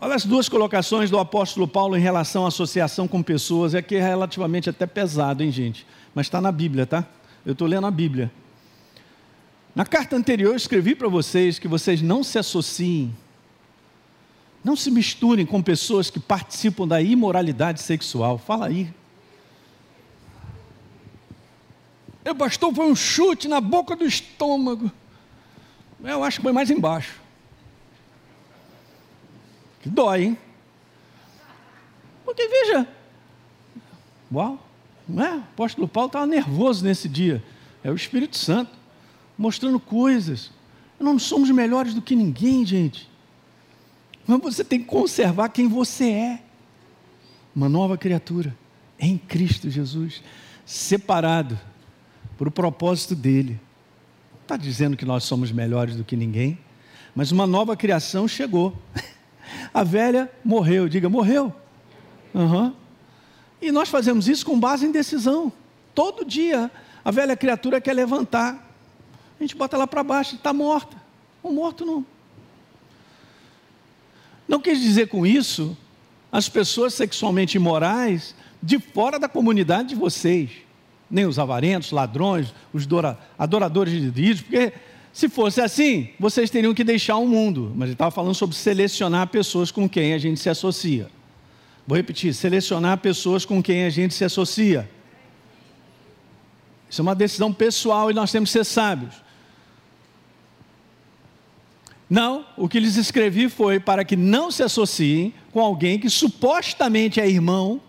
[0.00, 3.74] Olha as duas colocações do apóstolo Paulo em relação à associação com pessoas.
[3.74, 5.84] É que é relativamente até pesado, hein, gente?
[6.14, 7.04] Mas está na Bíblia, tá?
[7.48, 8.30] Eu estou lendo a Bíblia.
[9.74, 13.16] Na carta anterior eu escrevi para vocês que vocês não se associem,
[14.62, 18.36] não se misturem com pessoas que participam da imoralidade sexual.
[18.36, 18.92] Fala aí.
[22.22, 24.92] Eu, pastor, foi um chute na boca do estômago.
[26.04, 27.18] Eu acho que foi mais embaixo.
[29.80, 30.38] Que dói, hein?
[32.26, 32.86] Porque veja,
[34.30, 34.67] uau,
[35.08, 35.36] não é?
[35.36, 37.42] O apóstolo Paulo estava nervoso nesse dia.
[37.82, 38.72] É o Espírito Santo
[39.36, 40.50] mostrando coisas.
[41.00, 43.08] Não somos melhores do que ninguém, gente.
[44.26, 46.42] Mas você tem que conservar quem você é.
[47.54, 48.54] Uma nova criatura
[48.98, 50.22] em Cristo Jesus,
[50.66, 51.58] separado
[52.36, 53.58] para o propósito dele.
[54.32, 56.58] Não está dizendo que nós somos melhores do que ninguém,
[57.14, 58.76] mas uma nova criação chegou.
[59.72, 61.54] A velha morreu, diga, morreu.
[62.34, 62.74] Uhum.
[63.60, 65.52] E nós fazemos isso com base em decisão.
[65.94, 66.70] Todo dia
[67.04, 68.64] a velha criatura quer levantar.
[69.38, 70.96] A gente bota lá para baixo, está morta.
[71.42, 72.04] O morto não.
[74.46, 75.76] Não quis dizer com isso
[76.30, 80.50] as pessoas sexualmente imorais de fora da comunidade de vocês.
[81.10, 82.86] Nem os avarentos, ladrões, os
[83.38, 84.72] adoradores de ídolos, porque
[85.12, 87.72] se fosse assim, vocês teriam que deixar o mundo.
[87.74, 91.10] Mas ele estava falando sobre selecionar pessoas com quem a gente se associa.
[91.88, 94.86] Vou repetir: selecionar pessoas com quem a gente se associa.
[96.90, 99.14] Isso é uma decisão pessoal e nós temos que ser sábios.
[102.10, 107.22] Não, o que lhes escrevi foi para que não se associem com alguém que supostamente
[107.22, 107.80] é irmão.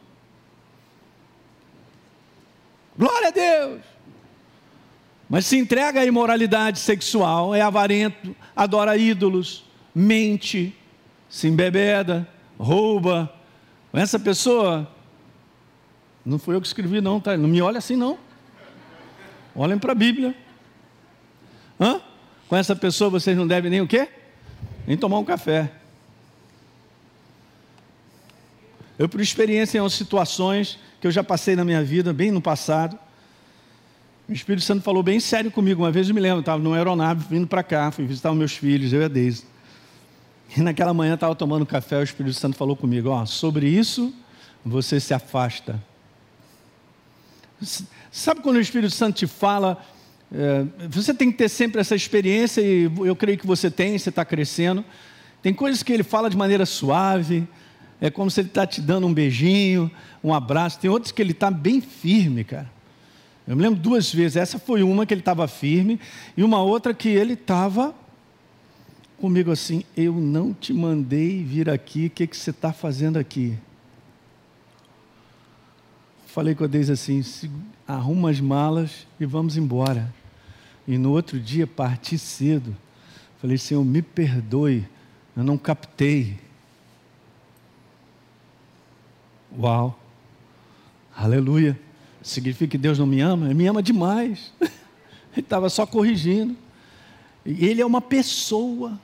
[2.98, 3.82] Glória a Deus!
[5.30, 10.74] Mas se entrega à imoralidade sexual, é avarento, adora ídolos, mente,
[11.30, 12.26] se embebeda,
[12.58, 13.34] rouba,
[13.98, 14.88] essa pessoa,
[16.26, 17.36] não foi eu que escrevi, não, tá?
[17.36, 18.18] Não me olha assim, não.
[19.56, 20.36] Olhem para a Bíblia.
[21.80, 22.00] Hã?
[22.48, 24.08] Com essa pessoa vocês não devem nem o quê?
[24.86, 25.72] Nem tomar um café.
[28.98, 33.00] Eu, por experiência em situações que eu já passei na minha vida, bem no passado,
[34.28, 35.82] o Espírito Santo falou bem sério comigo.
[35.82, 38.52] Uma vez eu me lembro, estava numa aeronave vindo para cá, fui visitar os meus
[38.52, 39.46] filhos, eu e a Deise.
[40.56, 44.14] E naquela manhã estava tomando café, o Espírito Santo falou comigo: ó, sobre isso
[44.66, 45.82] você se afasta.
[48.12, 49.84] Sabe quando o Espírito Santo te fala?
[50.32, 54.10] É, você tem que ter sempre essa experiência, e eu creio que você tem, você
[54.10, 54.84] está crescendo.
[55.42, 57.48] Tem coisas que ele fala de maneira suave,
[58.02, 59.92] é como se ele está te dando um beijinho,
[60.24, 60.80] um abraço.
[60.80, 62.70] Tem outros que ele está bem firme, cara.
[63.48, 66.00] Eu me lembro duas vezes, essa foi uma que ele estava firme,
[66.38, 67.96] e uma outra que ele estava
[69.20, 73.58] comigo assim: Eu não te mandei vir aqui, o que, que você está fazendo aqui?
[76.40, 77.22] falei com a Deise assim:
[77.86, 80.14] arruma as malas e vamos embora.
[80.88, 82.76] E no outro dia parti cedo.
[83.42, 84.88] Falei, Senhor, me perdoe,
[85.36, 86.38] eu não captei.
[89.58, 90.00] Uau,
[91.16, 91.80] aleluia.
[92.22, 93.46] Significa que Deus não me ama?
[93.46, 94.54] Ele me ama demais.
[94.62, 96.56] Ele estava só corrigindo.
[97.46, 99.00] Ele é uma pessoa.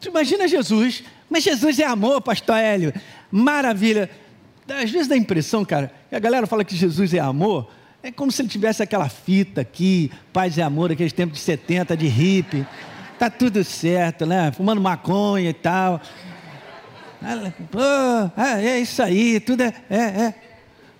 [0.00, 2.92] Tu imagina Jesus, mas Jesus é amor, pastor Hélio.
[3.30, 4.10] Maravilha.
[4.68, 7.70] Às vezes dá a impressão, cara, que a galera fala que Jesus é amor,
[8.02, 11.96] é como se ele tivesse aquela fita aqui, paz e amor, aqueles tempos de 70,
[11.96, 12.66] de hippie.
[13.18, 14.52] Tá tudo certo, né?
[14.52, 16.00] Fumando maconha e tal.
[17.74, 20.34] Oh, é isso aí, tudo é, é, é.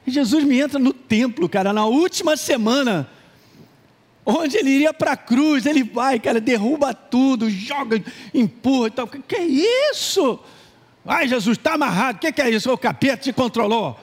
[0.07, 3.09] Jesus me entra no templo, cara, na última semana,
[4.29, 8.03] onde ele iria para a cruz, ele vai, cara, derruba tudo, joga,
[8.35, 9.07] empurra e tal.
[9.07, 9.45] Que, que é
[9.91, 10.39] isso?
[11.07, 12.71] Ai, Jesus, está amarrado, o que, que é isso?
[12.71, 13.99] O capeta te controlou.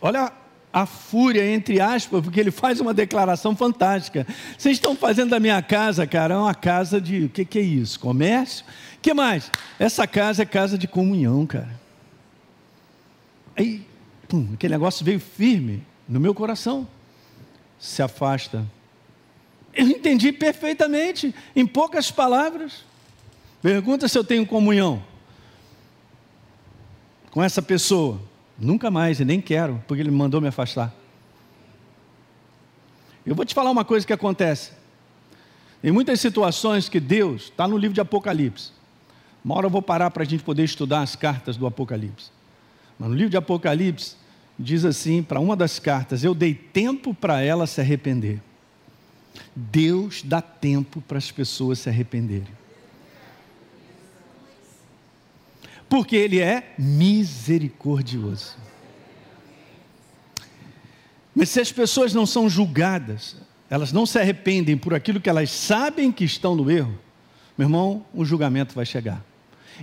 [0.00, 0.32] Olha
[0.72, 4.26] a fúria, entre aspas, porque ele faz uma declaração fantástica.
[4.56, 7.24] Vocês estão fazendo da minha casa, cara, é uma casa de.
[7.24, 8.00] O que, que é isso?
[8.00, 8.64] Comércio?
[9.02, 9.50] Que mais?
[9.78, 11.78] Essa casa é casa de comunhão, cara.
[13.54, 13.84] Aí,
[14.26, 16.86] pum, aquele negócio veio firme no meu coração.
[17.78, 18.64] Se afasta.
[19.74, 22.84] Eu entendi perfeitamente, em poucas palavras.
[23.62, 25.02] Pergunta se eu tenho comunhão
[27.30, 28.20] com essa pessoa.
[28.58, 30.92] Nunca mais, e nem quero, porque ele mandou me afastar.
[33.24, 34.72] Eu vou te falar uma coisa que acontece.
[35.84, 38.72] Em muitas situações que Deus, está no livro de Apocalipse.
[39.44, 42.30] Uma hora eu vou parar para a gente poder estudar as cartas do Apocalipse.
[42.98, 44.16] Mas no livro de Apocalipse,
[44.58, 48.40] diz assim: para uma das cartas, eu dei tempo para ela se arrepender.
[49.54, 52.58] Deus dá tempo para as pessoas se arrependerem.
[55.88, 58.56] porque Ele é misericordioso.
[61.34, 63.36] Mas se as pessoas não são julgadas,
[63.70, 66.98] elas não se arrependem por aquilo que elas sabem que estão no erro,
[67.56, 69.24] meu irmão, o julgamento vai chegar.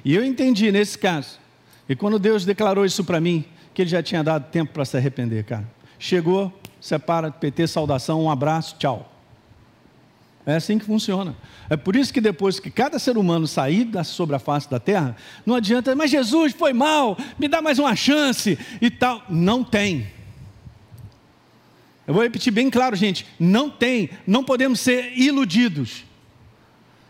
[0.03, 1.39] E eu entendi nesse caso,
[1.87, 4.95] e quando Deus declarou isso para mim, que Ele já tinha dado tempo para se
[4.95, 5.69] arrepender, cara.
[5.99, 9.11] Chegou, separa, PT, saudação, um abraço, tchau.
[10.45, 11.35] É assim que funciona.
[11.69, 15.15] É por isso que depois que cada ser humano sair sobre a face da terra,
[15.45, 19.23] não adianta, mas Jesus foi mal, me dá mais uma chance e tal.
[19.29, 20.07] Não tem.
[22.07, 26.05] Eu vou repetir bem claro, gente: não tem, não podemos ser iludidos.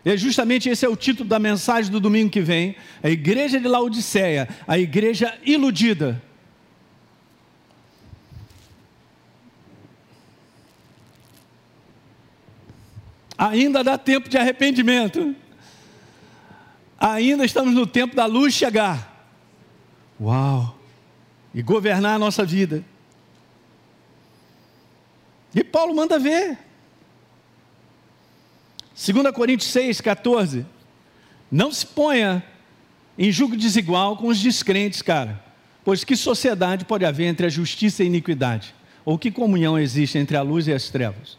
[0.04, 3.68] E justamente esse é o título da mensagem do domingo que vem: a igreja de
[3.68, 6.22] Laodiceia, a igreja iludida.
[13.36, 15.34] Ainda dá tempo de arrependimento.
[16.98, 19.30] Ainda estamos no tempo da luz chegar.
[20.20, 20.78] Uau!
[21.54, 22.84] E governar a nossa vida.
[25.54, 26.58] E Paulo manda ver.
[28.94, 30.66] 2 Coríntios 6, 14.
[31.50, 32.42] Não se ponha
[33.18, 35.42] em julgo desigual com os descrentes, cara.
[35.84, 38.74] Pois que sociedade pode haver entre a justiça e a iniquidade?
[39.04, 41.38] Ou que comunhão existe entre a luz e as trevas?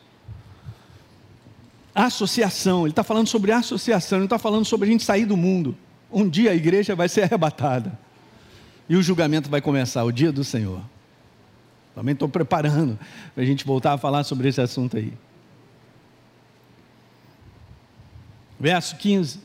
[2.05, 5.75] Associação, ele está falando sobre associação, ele está falando sobre a gente sair do mundo.
[6.11, 7.97] Um dia a igreja vai ser arrebatada.
[8.87, 10.79] E o julgamento vai começar, o dia do Senhor.
[11.95, 12.99] Também estou preparando
[13.33, 15.11] para a gente voltar a falar sobre esse assunto aí.
[18.59, 19.39] Verso 15.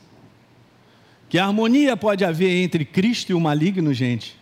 [1.27, 4.39] Que harmonia pode haver entre Cristo e o maligno, gente?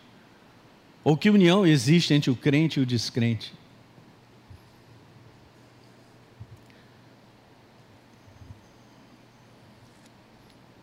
[1.03, 3.53] Ou que união existe entre o crente e o descrente?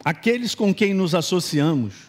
[0.05, 2.09] Aqueles com quem nos associamos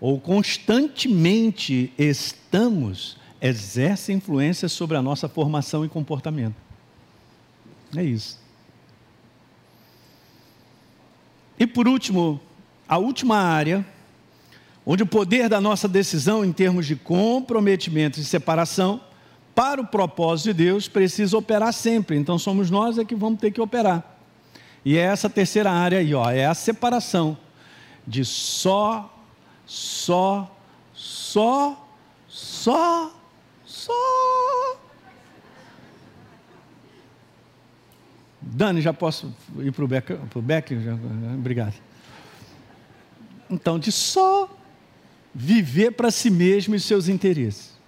[0.00, 6.56] ou constantemente estamos exercem influência sobre a nossa formação e comportamento.
[7.96, 8.38] É isso.
[11.58, 12.40] E por último,
[12.88, 13.84] a última área,
[14.86, 19.00] onde o poder da nossa decisão em termos de comprometimento e separação
[19.54, 22.16] para o propósito de Deus precisa operar sempre.
[22.16, 24.17] Então somos nós é que vamos ter que operar.
[24.88, 27.36] E é essa terceira área aí, ó, é a separação
[28.06, 29.22] de só,
[29.66, 30.50] só,
[30.94, 31.86] só,
[32.26, 33.14] só,
[33.66, 34.80] só.
[38.40, 40.14] Dani, já posso ir para o back?
[40.30, 40.74] Pro back?
[41.34, 41.74] Obrigado.
[43.50, 44.48] Então, de só
[45.34, 47.78] viver para si mesmo e seus interesses.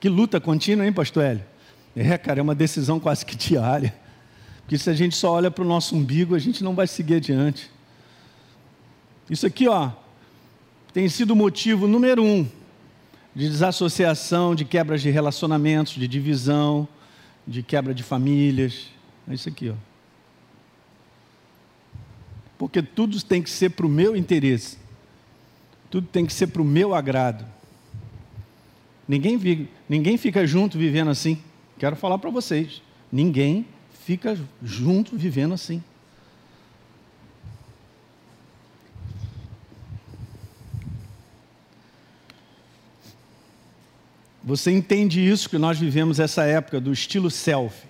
[0.00, 1.44] Que luta contínua, hein, pastor Hélio?
[1.94, 3.94] É, cara, é uma decisão quase que diária.
[4.70, 7.14] Porque se a gente só olha para o nosso umbigo, a gente não vai seguir
[7.14, 7.68] adiante.
[9.28, 9.90] Isso aqui, ó,
[10.92, 12.48] tem sido o motivo número um
[13.34, 16.86] de desassociação, de quebras de relacionamentos, de divisão,
[17.44, 18.86] de quebra de famílias.
[19.28, 19.74] É isso aqui, ó.
[22.56, 24.78] Porque tudo tem que ser para o meu interesse,
[25.90, 27.44] tudo tem que ser para o meu agrado.
[29.08, 31.42] Ninguém, ninguém fica junto vivendo assim.
[31.76, 33.66] Quero falar para vocês: ninguém
[34.04, 35.82] fica junto vivendo assim.
[44.42, 47.88] Você entende isso que nós vivemos essa época do estilo selfie.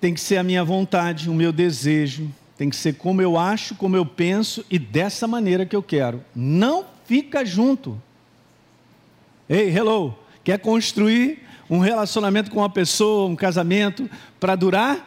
[0.00, 3.74] Tem que ser a minha vontade, o meu desejo, tem que ser como eu acho,
[3.74, 6.24] como eu penso e dessa maneira que eu quero.
[6.34, 8.00] Não fica junto.
[9.48, 14.10] Ei, hello, quer construir um relacionamento com uma pessoa, um casamento
[14.40, 15.06] para durar?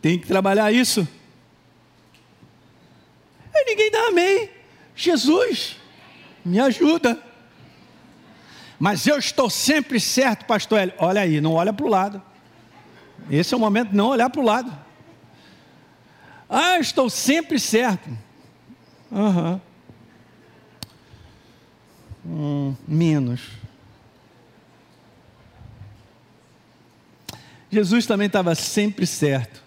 [0.00, 1.06] Tem que trabalhar isso.
[3.52, 4.48] E ninguém dá amém.
[4.94, 5.76] Jesus,
[6.44, 7.20] me ajuda.
[8.78, 10.94] Mas eu estou sempre certo, pastor Hélio.
[10.98, 12.22] Olha aí, não olha para o lado.
[13.28, 14.72] Esse é o momento de não olhar para o lado.
[16.48, 18.08] Ah, estou sempre certo.
[19.10, 19.60] Uhum.
[22.24, 23.59] Hum, menos.
[27.70, 29.62] Jesus também estava sempre certo.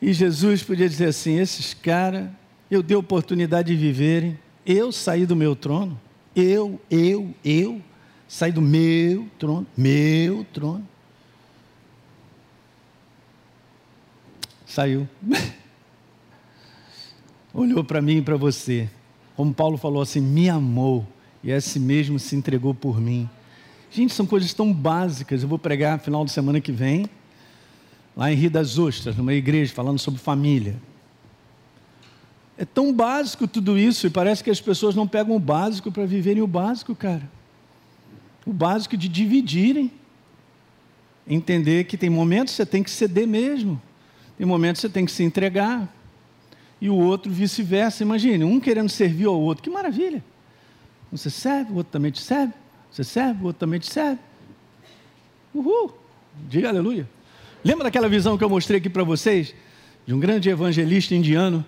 [0.00, 2.28] E Jesus podia dizer assim: esses caras,
[2.70, 6.00] eu dei oportunidade de viverem, eu saí do meu trono.
[6.34, 7.80] Eu, eu, eu,
[8.28, 10.86] saí do meu trono, meu trono.
[14.66, 15.08] Saiu.
[17.54, 18.90] Olhou para mim e para você.
[19.34, 21.06] Como Paulo falou assim, me amou
[21.42, 23.28] e esse mesmo se entregou por mim.
[23.96, 25.42] Gente, são coisas tão básicas.
[25.42, 27.06] Eu vou pregar final de semana que vem,
[28.14, 30.76] lá em Rio das Ostras, numa igreja, falando sobre família.
[32.58, 36.04] É tão básico tudo isso e parece que as pessoas não pegam o básico para
[36.04, 37.22] viverem o básico, cara.
[38.44, 39.90] O básico de dividirem.
[41.26, 43.80] Entender que tem momentos que você tem que ceder mesmo.
[44.36, 45.90] Tem momentos que você tem que se entregar.
[46.82, 48.02] E o outro vice-versa.
[48.02, 49.64] Imagine, um querendo servir ao outro.
[49.64, 50.22] Que maravilha.
[51.10, 52.52] Você serve, o outro também te serve.
[52.96, 54.18] Você serve, o outro também te serve.
[55.54, 55.92] Uhul.
[56.48, 57.06] Diga aleluia.
[57.62, 59.54] Lembra daquela visão que eu mostrei aqui para vocês?
[60.06, 61.62] De um grande evangelista indiano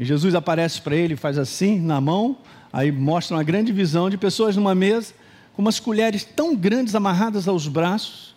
[0.00, 2.38] e Jesus aparece para ele, faz assim na mão,
[2.72, 5.14] aí mostra uma grande visão de pessoas numa mesa
[5.54, 8.34] com umas colheres tão grandes amarradas aos braços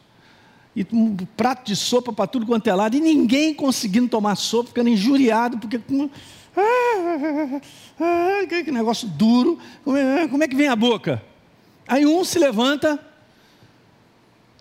[0.76, 4.67] e um prato de sopa para tudo quanto é lado e ninguém conseguindo tomar sopa,
[4.67, 5.82] ficando injuriado porque
[6.55, 7.61] ah,
[7.99, 11.31] ah, que negócio duro, como é que vem a boca?
[11.92, 12.98] Aí um se levanta,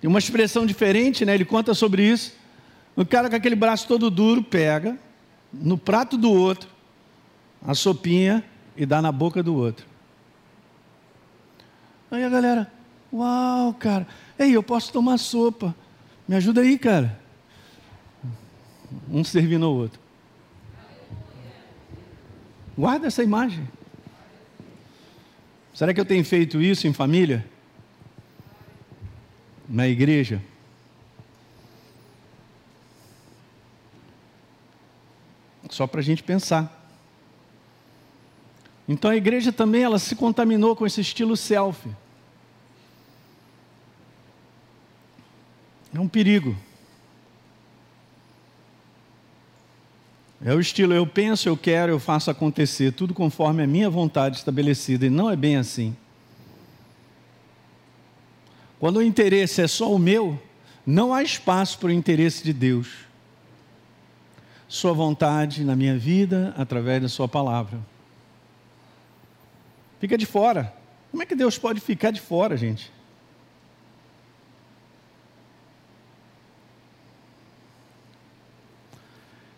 [0.01, 1.33] tem uma expressão diferente, né?
[1.33, 2.33] Ele conta sobre isso.
[2.97, 4.99] O cara com aquele braço todo duro pega
[5.53, 6.69] no prato do outro
[7.65, 8.43] a sopinha
[8.77, 9.87] e dá na boca do outro.
[12.11, 12.69] Aí a galera,
[13.13, 15.73] uau, cara, ei, eu posso tomar sopa.
[16.27, 17.17] Me ajuda aí, cara.
[19.09, 20.01] Um servindo ao outro.
[22.77, 23.69] Guarda essa imagem.
[25.81, 27.43] Será que eu tenho feito isso em família?
[29.67, 30.43] Na igreja?
[35.71, 36.87] Só para a gente pensar.
[38.87, 41.97] Então a igreja também ela se contaminou com esse estilo selfie.
[45.95, 46.55] É um perigo.
[50.43, 54.39] É o estilo eu penso, eu quero, eu faço acontecer, tudo conforme a minha vontade
[54.39, 55.95] estabelecida, e não é bem assim.
[58.79, 60.41] Quando o interesse é só o meu,
[60.87, 62.89] não há espaço para o interesse de Deus.
[64.67, 67.79] Sua vontade na minha vida, através da Sua palavra.
[70.01, 70.73] Fica de fora.
[71.11, 72.91] Como é que Deus pode ficar de fora, gente?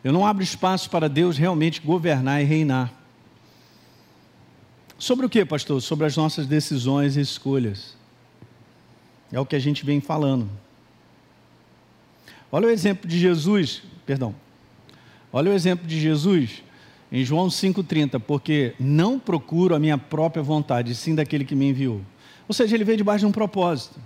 [0.04, 2.92] Eu não abro espaço para Deus realmente governar e reinar.
[4.98, 5.80] Sobre o que, pastor?
[5.80, 7.96] Sobre as nossas decisões e escolhas.
[9.32, 10.48] É o que a gente vem falando.
[12.50, 14.34] Olha o exemplo de Jesus, perdão.
[15.32, 16.62] Olha o exemplo de Jesus
[17.10, 22.00] em João 5,30, porque não procuro a minha própria vontade, sim daquele que me enviou.
[22.48, 23.98] Ou seja, ele veio debaixo de um propósito.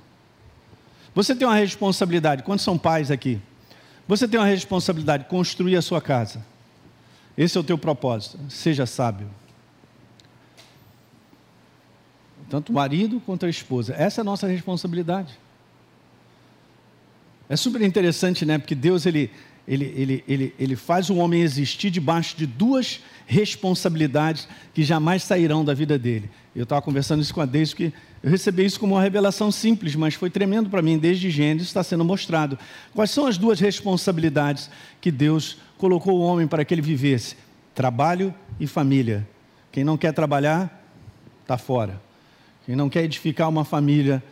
[1.15, 3.41] Você tem uma responsabilidade, quantos são pais aqui?
[4.09, 6.45] Você tem uma responsabilidade, construir a sua casa.
[7.37, 9.29] Esse é o teu propósito, seja sábio.
[12.49, 13.95] Tanto o marido quanto a esposa.
[13.97, 15.37] Essa é a nossa responsabilidade.
[17.49, 18.59] É super interessante, né?
[18.59, 19.31] Porque Deus, ele,
[19.67, 25.65] ele, ele, ele, ele faz o homem existir debaixo de duas responsabilidades que jamais sairão
[25.65, 26.31] da vida dele.
[26.55, 27.93] Eu estava conversando isso com a Deise, que
[28.23, 31.83] eu recebi isso como uma revelação simples, mas foi tremendo para mim, desde Gênesis está
[31.83, 32.59] sendo mostrado.
[32.95, 37.37] Quais são as duas responsabilidades que Deus colocou o homem para que ele vivesse?
[37.75, 39.27] Trabalho e família.
[39.71, 40.83] Quem não quer trabalhar,
[41.43, 42.01] está fora.
[42.65, 44.23] Quem não quer edificar uma família,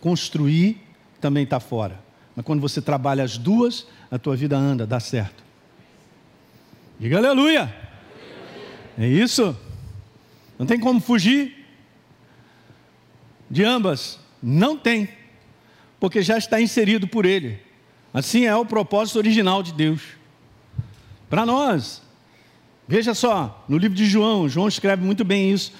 [0.00, 0.80] construir,
[1.20, 2.00] também está fora.
[2.34, 5.42] Mas quando você trabalha as duas, a tua vida anda, dá certo.
[6.98, 7.74] Diga aleluia!
[8.96, 9.56] É isso?
[10.58, 11.61] Não tem como fugir
[13.52, 14.18] de ambas?
[14.42, 15.10] Não tem,
[16.00, 17.60] porque já está inserido por Ele.
[18.12, 20.00] Assim é o propósito original de Deus.
[21.28, 22.00] Para nós,
[22.88, 25.74] veja só, no livro de João, João escreve muito bem isso.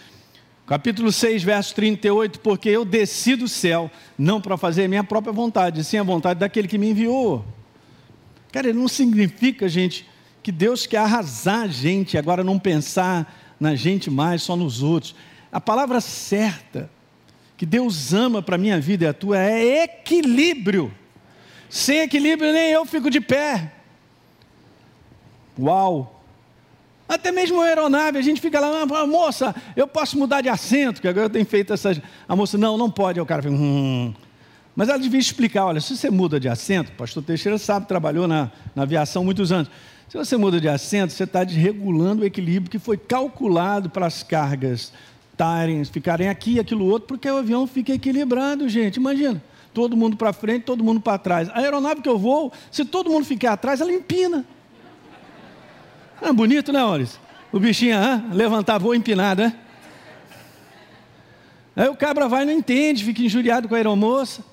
[0.67, 5.33] Capítulo 6, verso 38, porque eu desci do céu, não para fazer a minha própria
[5.33, 7.43] vontade, sim a vontade daquele que me enviou.
[8.53, 10.07] Cara, não significa, gente,
[10.43, 15.15] que Deus quer arrasar a gente, agora não pensar na gente mais, só nos outros.
[15.51, 16.91] A palavra certa
[17.57, 20.93] que Deus ama para a minha vida e a tua é equilíbrio.
[21.69, 23.73] Sem equilíbrio, nem eu fico de pé.
[25.59, 26.23] Uau!
[27.09, 31.01] Até mesmo a aeronave, a gente fica lá, ah, moça, eu posso mudar de assento,
[31.01, 32.01] que agora eu tenho feito essas.
[32.27, 33.19] A moça, não, não pode.
[33.19, 34.15] Aí o cara fica, hum.
[34.75, 38.51] Mas ela devia explicar: olha, se você muda de assento, pastor Teixeira sabe, trabalhou na,
[38.75, 39.71] na aviação muitos anos.
[40.09, 44.23] Se você muda de assento, você está desregulando o equilíbrio que foi calculado para as
[44.23, 44.93] cargas
[45.43, 48.99] tarem, ficarem aqui aquilo outro, porque o avião fica equilibrado, gente.
[48.99, 49.43] Imagina,
[49.75, 51.49] todo mundo para frente, todo mundo para trás.
[51.49, 54.47] A aeronave que eu vou, se todo mundo ficar atrás, ela empina.
[56.21, 57.19] É bonito, né, Maurício?
[57.51, 59.53] O bichinho, ah, levantar voo empinado, né?
[61.75, 64.45] Aí o cabra vai não entende, fica injuriado com a aeromoça.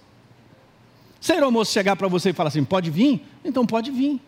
[1.22, 3.24] Se a aeromoça chegar para você e falar assim, pode vir?
[3.46, 4.20] Então pode vir.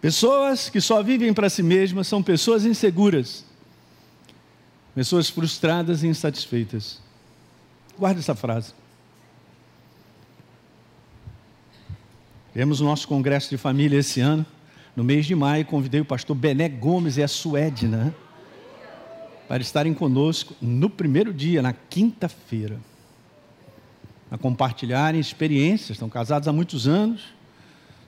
[0.00, 3.44] Pessoas que só vivem para si mesmas são pessoas inseguras,
[4.94, 7.00] pessoas frustradas e insatisfeitas.
[7.98, 8.72] Guarde essa frase.
[12.52, 14.44] Tivemos o nosso congresso de família esse ano,
[14.96, 18.14] no mês de maio, convidei o pastor Bené Gomes e a Suedna
[19.46, 22.78] para estarem conosco no primeiro dia, na quinta-feira,
[24.30, 25.90] a compartilharem experiências.
[25.90, 27.22] Estão casados há muitos anos,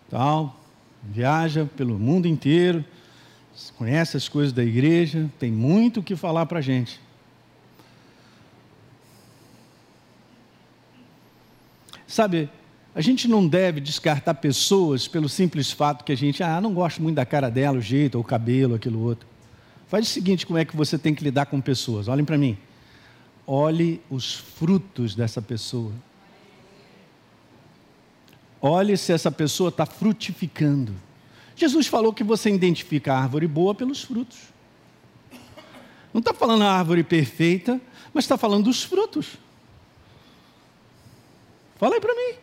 [0.09, 0.62] tal,
[1.03, 2.85] viaja pelo mundo inteiro,
[3.77, 7.01] conhece as coisas da igreja, tem muito o que falar para a gente.
[12.07, 12.51] Sabe,
[12.95, 17.03] a gente não deve descartar pessoas pelo simples fato que a gente, ah, não gosto
[17.03, 19.27] muito da cara dela, o jeito, ou o cabelo, aquilo outro.
[19.89, 22.09] Faz o seguinte: como é que você tem que lidar com pessoas?
[22.09, 22.57] Olhem para mim.
[23.47, 25.93] Olhe os frutos dessa pessoa.
[28.65, 30.95] Olhe se essa pessoa está frutificando.
[31.57, 34.39] Jesus falou que você identifica a árvore boa pelos frutos.
[36.15, 37.81] Não está falando a árvore perfeita,
[38.15, 39.31] mas está falando dos frutos.
[41.77, 42.35] Fala aí para mim.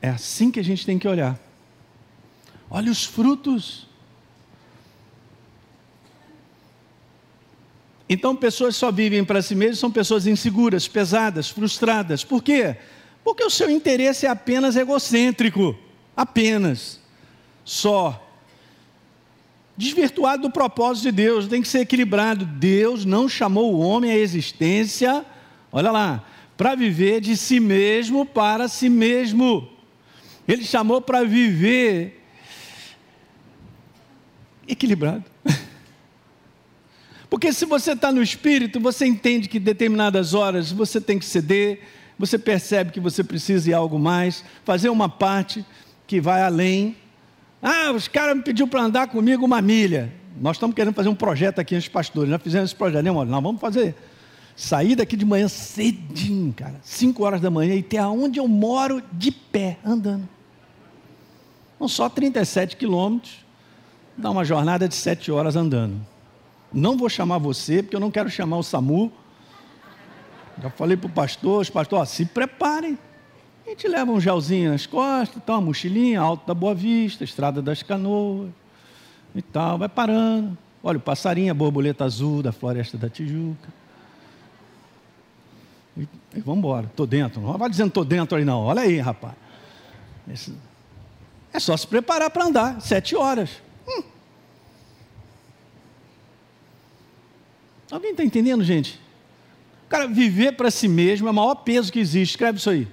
[0.00, 1.36] É assim que a gente tem que olhar.
[2.70, 3.88] Olha os frutos.
[8.08, 12.22] Então, pessoas só vivem para si mesmas são pessoas inseguras, pesadas, frustradas.
[12.22, 12.76] Por quê?
[13.28, 15.76] Porque o seu interesse é apenas egocêntrico,
[16.16, 16.98] apenas,
[17.62, 18.26] só.
[19.76, 22.46] Desvirtuado do propósito de Deus, tem que ser equilibrado.
[22.46, 25.26] Deus não chamou o homem à existência,
[25.70, 26.24] olha lá,
[26.56, 29.68] para viver de si mesmo para si mesmo.
[30.48, 32.24] Ele chamou para viver
[34.66, 35.24] equilibrado.
[37.28, 41.82] Porque se você está no espírito, você entende que determinadas horas você tem que ceder,
[42.18, 45.64] você percebe que você precisa ir algo mais, fazer uma parte
[46.06, 46.96] que vai além.
[47.62, 50.12] Ah, os caras me pediu para andar comigo uma milha.
[50.40, 52.30] Nós estamos querendo fazer um projeto aqui, os pastores.
[52.30, 53.94] Já fizemos esse projeto, né, Nós vamos fazer.
[54.56, 59.00] Sair daqui de manhã cedinho, cara, 5 horas da manhã, e ter aonde eu moro
[59.12, 60.28] de pé, andando.
[61.78, 63.44] Não só 37 quilômetros,
[64.16, 66.04] dá uma jornada de 7 horas andando.
[66.72, 69.12] Não vou chamar você, porque eu não quero chamar o SAMU,
[70.60, 72.98] já falei para o pastor, os pastores, se preparem.
[73.66, 77.60] A gente leva um gelzinho nas costas, tá, uma mochilinha, alto da Boa Vista, estrada
[77.60, 78.50] das canoas
[79.34, 80.56] e tal, vai parando.
[80.82, 83.68] Olha o passarinho, a borboleta azul da floresta da Tijuca.
[85.96, 87.40] E, e vamos embora, estou dentro.
[87.40, 89.34] Não vai dizendo estou dentro aí não, olha aí, rapaz.
[90.32, 90.54] Esse,
[91.52, 93.50] é só se preparar para andar, sete horas.
[93.86, 94.02] Hum.
[97.90, 99.00] Alguém está entendendo, gente?
[99.88, 102.32] Cara, viver para si mesmo é o maior peso que existe.
[102.32, 102.86] Escreve isso aí.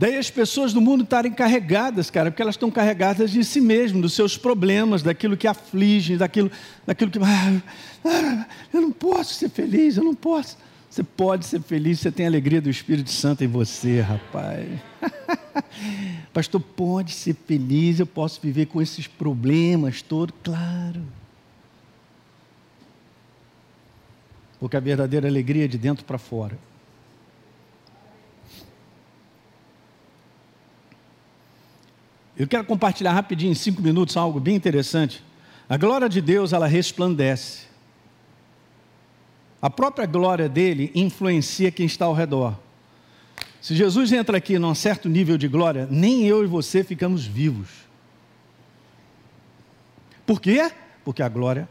[0.00, 4.00] Daí as pessoas do mundo estarem carregadas, cara, porque elas estão carregadas de si mesmas,
[4.00, 6.50] dos seus problemas, daquilo que aflige, daquilo,
[6.86, 7.18] daquilo que.
[7.18, 7.62] Ah,
[8.06, 10.56] ah, eu não posso ser feliz, eu não posso.
[10.88, 14.66] Você pode ser feliz, você tem a alegria do Espírito Santo em você, rapaz.
[16.32, 21.19] Pastor, pode ser feliz, eu posso viver com esses problemas todos, claro.
[24.60, 26.56] Porque a verdadeira alegria é de dentro para fora.
[32.36, 35.24] Eu quero compartilhar rapidinho, em cinco minutos, algo bem interessante.
[35.68, 37.66] A glória de Deus, ela resplandece.
[39.60, 42.58] A própria glória dele influencia quem está ao redor.
[43.60, 47.68] Se Jesus entra aqui num certo nível de glória, nem eu e você ficamos vivos.
[50.24, 50.72] Por quê?
[51.04, 51.68] Porque a glória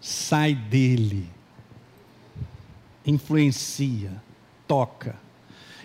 [0.00, 1.30] sai dele,
[3.06, 4.10] influencia,
[4.66, 5.16] toca.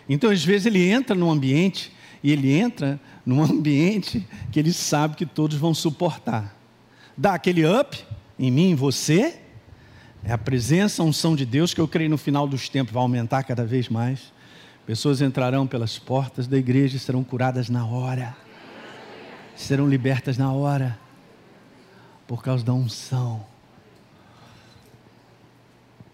[0.07, 1.91] Então, às vezes, ele entra num ambiente
[2.23, 6.55] e ele entra num ambiente que ele sabe que todos vão suportar.
[7.17, 7.97] Dá aquele up
[8.37, 9.39] em mim, em você.
[10.23, 13.01] É a presença, a unção de Deus que eu creio no final dos tempos vai
[13.01, 14.33] aumentar cada vez mais.
[14.85, 18.35] Pessoas entrarão pelas portas da igreja e serão curadas na hora.
[19.55, 20.97] Serão libertas na hora.
[22.25, 23.45] Por causa da unção.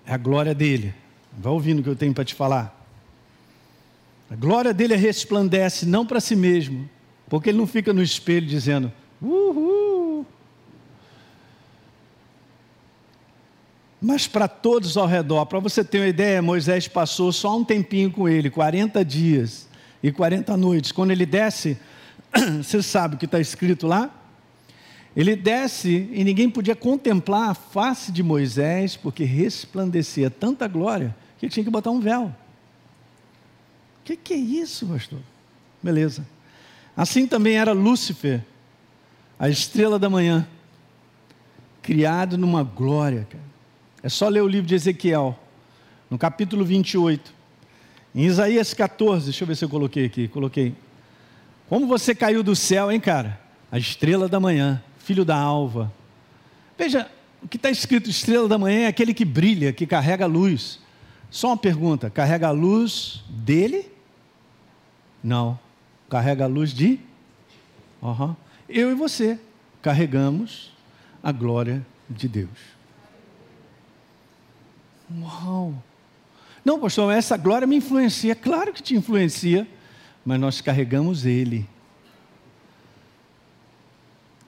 [0.06, 0.94] É a glória dele.
[1.38, 2.76] Vai ouvindo o que eu tenho para te falar.
[4.30, 6.90] A glória dele resplandece não para si mesmo,
[7.30, 8.92] porque ele não fica no espelho dizendo,
[9.22, 10.26] uhul.
[14.02, 18.12] Mas para todos ao redor, para você ter uma ideia, Moisés passou só um tempinho
[18.12, 19.68] com ele, 40 dias
[20.02, 20.92] e 40 noites.
[20.92, 21.78] Quando ele desce,
[22.62, 24.12] você sabe o que está escrito lá?
[25.16, 31.48] Ele desce e ninguém podia contemplar a face de Moisés, porque resplandecia tanta glória que
[31.48, 32.26] tinha que botar um véu.
[32.26, 35.20] O que, que é isso, pastor?
[35.82, 36.28] Beleza.
[36.98, 38.44] Assim também era Lúcifer,
[39.40, 40.48] a estrela da manhã,
[41.82, 43.28] criado numa glória.
[43.30, 43.44] Cara.
[44.04, 45.38] É só ler o livro de Ezequiel,
[46.10, 47.34] no capítulo 28.
[48.14, 50.28] Em Isaías 14, deixa eu ver se eu coloquei aqui.
[50.28, 50.76] Coloquei.
[51.68, 53.40] Como você caiu do céu, hein, cara?
[53.72, 55.92] A estrela da manhã, filho da alva.
[56.78, 57.10] Veja,
[57.42, 60.80] o que está escrito estrela da manhã é aquele que brilha, que carrega a luz.
[61.32, 63.90] Só uma pergunta: carrega a luz dele?
[65.24, 65.58] Não
[66.10, 67.00] carrega a luz de.
[68.02, 68.36] Uhum.
[68.70, 69.40] Eu e você
[69.82, 70.72] carregamos
[71.22, 72.76] a glória de Deus.
[75.22, 75.74] Uau!
[76.64, 78.34] Não, pastor, essa glória me influencia.
[78.34, 79.68] Claro que te influencia,
[80.26, 81.68] mas nós carregamos Ele.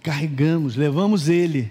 [0.08, 1.70] Carregamos, levamos Ele.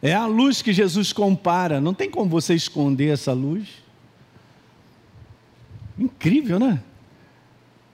[0.00, 1.80] É a luz que Jesus compara.
[1.80, 3.82] Não tem como você esconder essa luz.
[5.98, 6.80] Incrível, né?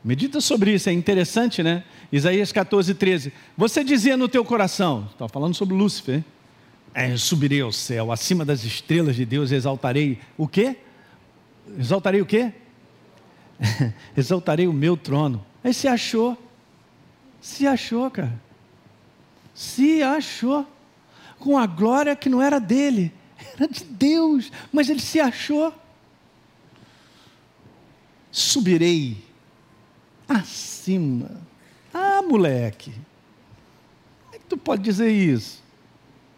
[0.04, 1.84] Medita sobre isso, é interessante, né?
[2.12, 3.32] Isaías 14, 13.
[3.56, 6.22] Você dizia no teu coração, está falando sobre Lúcifer,
[6.92, 10.76] é, subirei ao céu, acima das estrelas de Deus, exaltarei o quê?
[11.78, 12.52] Exaltarei o quê?
[14.14, 15.42] exaltarei o meu trono.
[15.64, 16.36] Aí se achou,
[17.40, 18.38] se achou, cara,
[19.54, 20.66] se achou,
[21.38, 23.12] com a glória que não era dele,
[23.54, 25.74] era de Deus, mas ele se achou.
[28.30, 29.24] Subirei
[30.28, 31.40] acima.
[31.92, 32.92] Ah, moleque,
[34.24, 35.60] como é que tu pode dizer isso?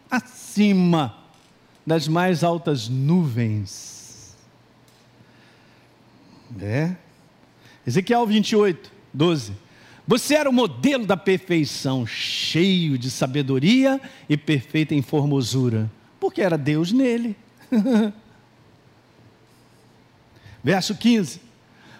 [0.09, 1.15] Acima
[1.85, 4.35] das mais altas nuvens.
[6.59, 6.95] É.
[7.85, 9.53] Ezequiel 28, 12.
[10.05, 15.89] Você era o modelo da perfeição, cheio de sabedoria e perfeita em formosura,
[16.19, 17.37] porque era Deus nele.
[20.61, 21.39] Verso 15.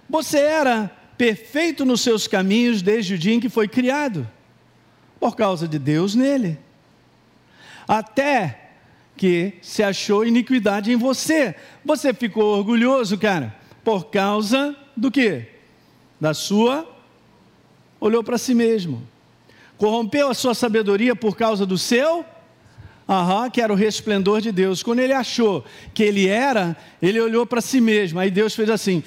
[0.10, 4.30] Você era perfeito nos seus caminhos desde o dia em que foi criado,
[5.20, 6.60] por causa de Deus nele.
[7.88, 8.72] Até
[9.16, 11.56] que se achou iniquidade em você.
[11.86, 15.48] Você ficou orgulhoso, cara, por causa do quê?
[16.20, 16.93] Da sua
[18.04, 19.02] olhou para si mesmo.
[19.78, 22.26] Corrompeu a sua sabedoria por causa do seu
[23.08, 24.82] Aham, que era o resplendor de Deus.
[24.82, 28.18] Quando ele achou que ele era, ele olhou para si mesmo.
[28.18, 29.04] Aí Deus fez assim: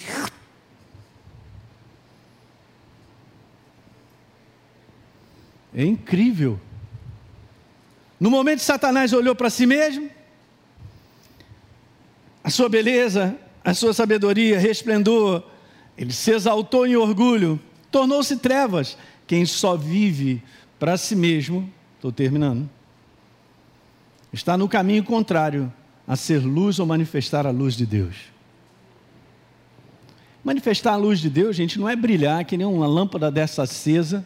[5.74, 6.60] É incrível.
[8.20, 10.10] No momento Satanás olhou para si mesmo,
[12.44, 15.42] a sua beleza, a sua sabedoria, resplendor,
[15.96, 17.60] ele se exaltou em orgulho,
[17.90, 18.96] tornou-se trevas.
[19.26, 20.42] Quem só vive
[20.78, 22.68] para si mesmo, estou terminando,
[24.32, 25.72] está no caminho contrário
[26.06, 28.16] a ser luz ou manifestar a luz de Deus.
[30.44, 34.24] Manifestar a luz de Deus, gente, não é brilhar que nem uma lâmpada dessa acesa.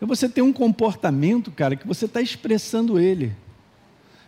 [0.00, 3.32] É você ter um comportamento, cara, que você está expressando Ele.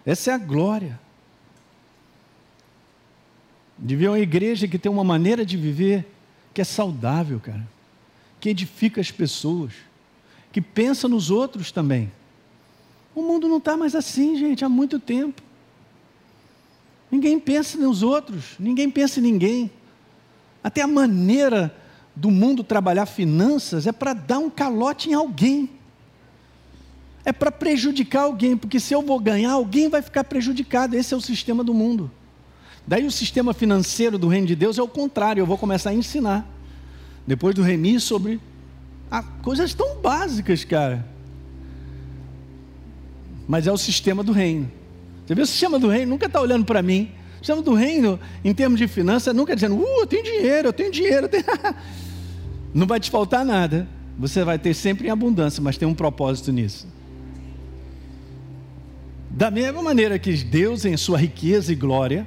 [0.07, 0.99] Essa é a glória.
[3.78, 6.11] De ver uma igreja que tem uma maneira de viver
[6.55, 7.66] que é saudável, cara,
[8.45, 9.72] que edifica as pessoas,
[10.53, 12.12] que pensa nos outros também.
[13.14, 15.40] O mundo não está mais assim, gente, há muito tempo.
[17.11, 19.70] Ninguém pensa nos outros, ninguém pensa em ninguém.
[20.62, 21.74] Até a maneira
[22.14, 25.70] do mundo trabalhar finanças é para dar um calote em alguém.
[27.24, 30.95] É para prejudicar alguém, porque se eu vou ganhar, alguém vai ficar prejudicado.
[30.95, 32.11] Esse é o sistema do mundo.
[32.86, 35.95] Daí o sistema financeiro do reino de Deus é o contrário, eu vou começar a
[35.95, 36.53] ensinar.
[37.27, 38.41] Depois do remi sobre
[39.11, 41.07] ah, coisas tão básicas, cara.
[43.47, 44.70] Mas é o sistema do reino.
[45.27, 47.11] Você vê o sistema do reino, nunca está olhando para mim.
[47.37, 50.72] O sistema do reino, em termos de finanças, nunca dizendo, uh, eu tenho dinheiro, eu
[50.72, 51.27] tenho dinheiro.
[51.27, 51.45] Eu tenho...
[52.75, 53.89] Não vai te faltar nada.
[54.18, 56.87] Você vai ter sempre em abundância, mas tem um propósito nisso.
[59.31, 62.27] Da mesma maneira que Deus, em sua riqueza e glória,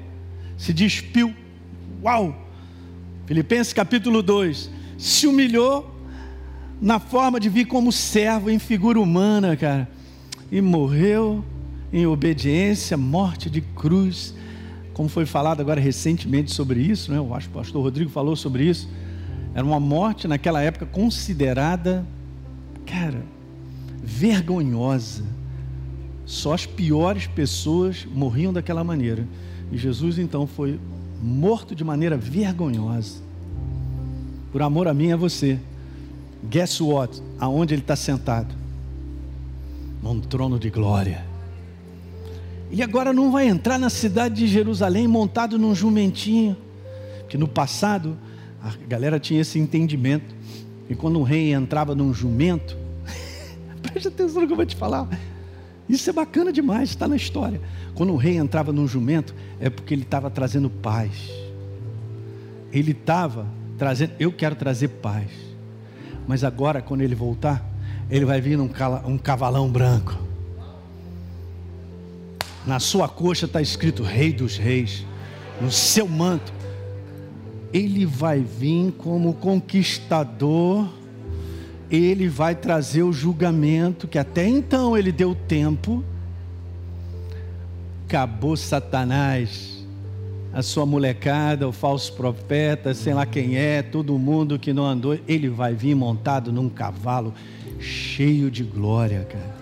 [0.58, 1.34] se despiu.
[2.04, 2.36] Uau!
[3.26, 4.76] Filipenses capítulo 2.
[4.98, 5.95] Se humilhou
[6.82, 9.89] na forma de vir como servo, em figura humana, cara.
[10.52, 11.43] E morreu
[11.91, 14.34] em obediência, morte de cruz.
[14.93, 17.18] Como foi falado agora recentemente sobre isso, né?
[17.18, 18.89] eu acho que o pastor Rodrigo falou sobre isso.
[19.54, 22.06] Era uma morte naquela época considerada,
[22.86, 23.24] cara,
[24.04, 25.24] vergonhosa.
[26.26, 29.28] Só as piores pessoas morriam daquela maneira.
[29.72, 30.80] E Jesus então foi
[31.22, 33.26] morto de maneira vergonhosa.
[34.58, 35.60] Por amor a mim e a você.
[36.49, 37.22] Guess what?
[37.39, 38.55] Aonde ele está sentado?
[40.01, 41.24] Num trono de glória.
[42.72, 46.58] Ele agora não vai entrar na cidade de Jerusalém montado num jumentinho.
[47.20, 48.18] Porque no passado
[48.60, 50.34] a galera tinha esse entendimento.
[50.89, 52.76] E quando um rei entrava num jumento,
[53.84, 55.08] preste atenção no que eu vou te falar.
[55.88, 57.62] Isso é bacana demais, está na história.
[57.93, 61.30] Quando o rei entrava num jumento, é porque ele estava trazendo paz.
[62.74, 65.30] Ele estava trazendo, eu quero trazer paz.
[66.28, 67.65] Mas agora, quando ele voltar,
[68.09, 68.69] ele vai vir num
[69.05, 70.17] um cavalão branco.
[72.65, 75.05] Na sua coxa está escrito Rei dos Reis.
[75.61, 76.51] No seu manto.
[77.73, 80.88] Ele vai vir como conquistador
[81.89, 86.03] ele vai trazer o julgamento que até então ele deu tempo.
[88.05, 89.76] Acabou Satanás,
[90.58, 95.16] a sua molecada, o falso profeta, sei lá quem é, todo mundo que não andou,
[95.28, 97.32] ele vai vir montado num cavalo
[97.80, 99.55] cheio de glória, cara.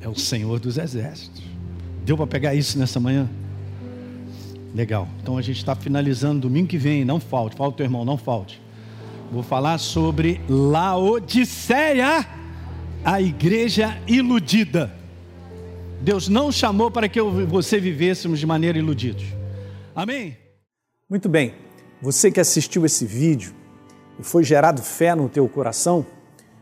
[0.00, 1.42] É o Senhor dos Exércitos.
[2.04, 3.28] Deu para pegar isso nessa manhã?
[4.72, 5.08] Legal.
[5.20, 7.04] Então a gente está finalizando domingo que vem.
[7.04, 7.56] Não falte.
[7.56, 8.62] Fala o irmão, não falte.
[9.32, 12.24] Vou falar sobre Laodiceia,
[13.04, 15.02] a igreja iludida.
[16.04, 19.24] Deus não chamou para que eu e você vivêssemos de maneira iludidos.
[19.96, 20.36] Amém?
[21.10, 21.54] Muito bem.
[22.00, 23.52] Você que assistiu esse vídeo
[24.20, 26.06] e foi gerado fé no teu coração,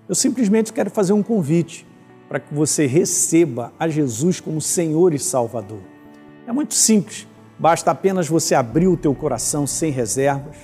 [0.09, 1.87] eu simplesmente quero fazer um convite
[2.29, 5.83] para que você receba a Jesus como Senhor e Salvador.
[6.47, 7.27] É muito simples
[7.63, 10.57] Basta apenas você abrir o teu coração sem reservas,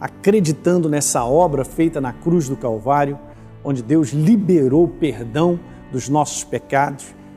[0.00, 3.18] acreditando nessa obra feita na cruz do Calvário,
[3.62, 5.60] onde Deus liberou perdão
[5.92, 7.14] dos nossos pecados,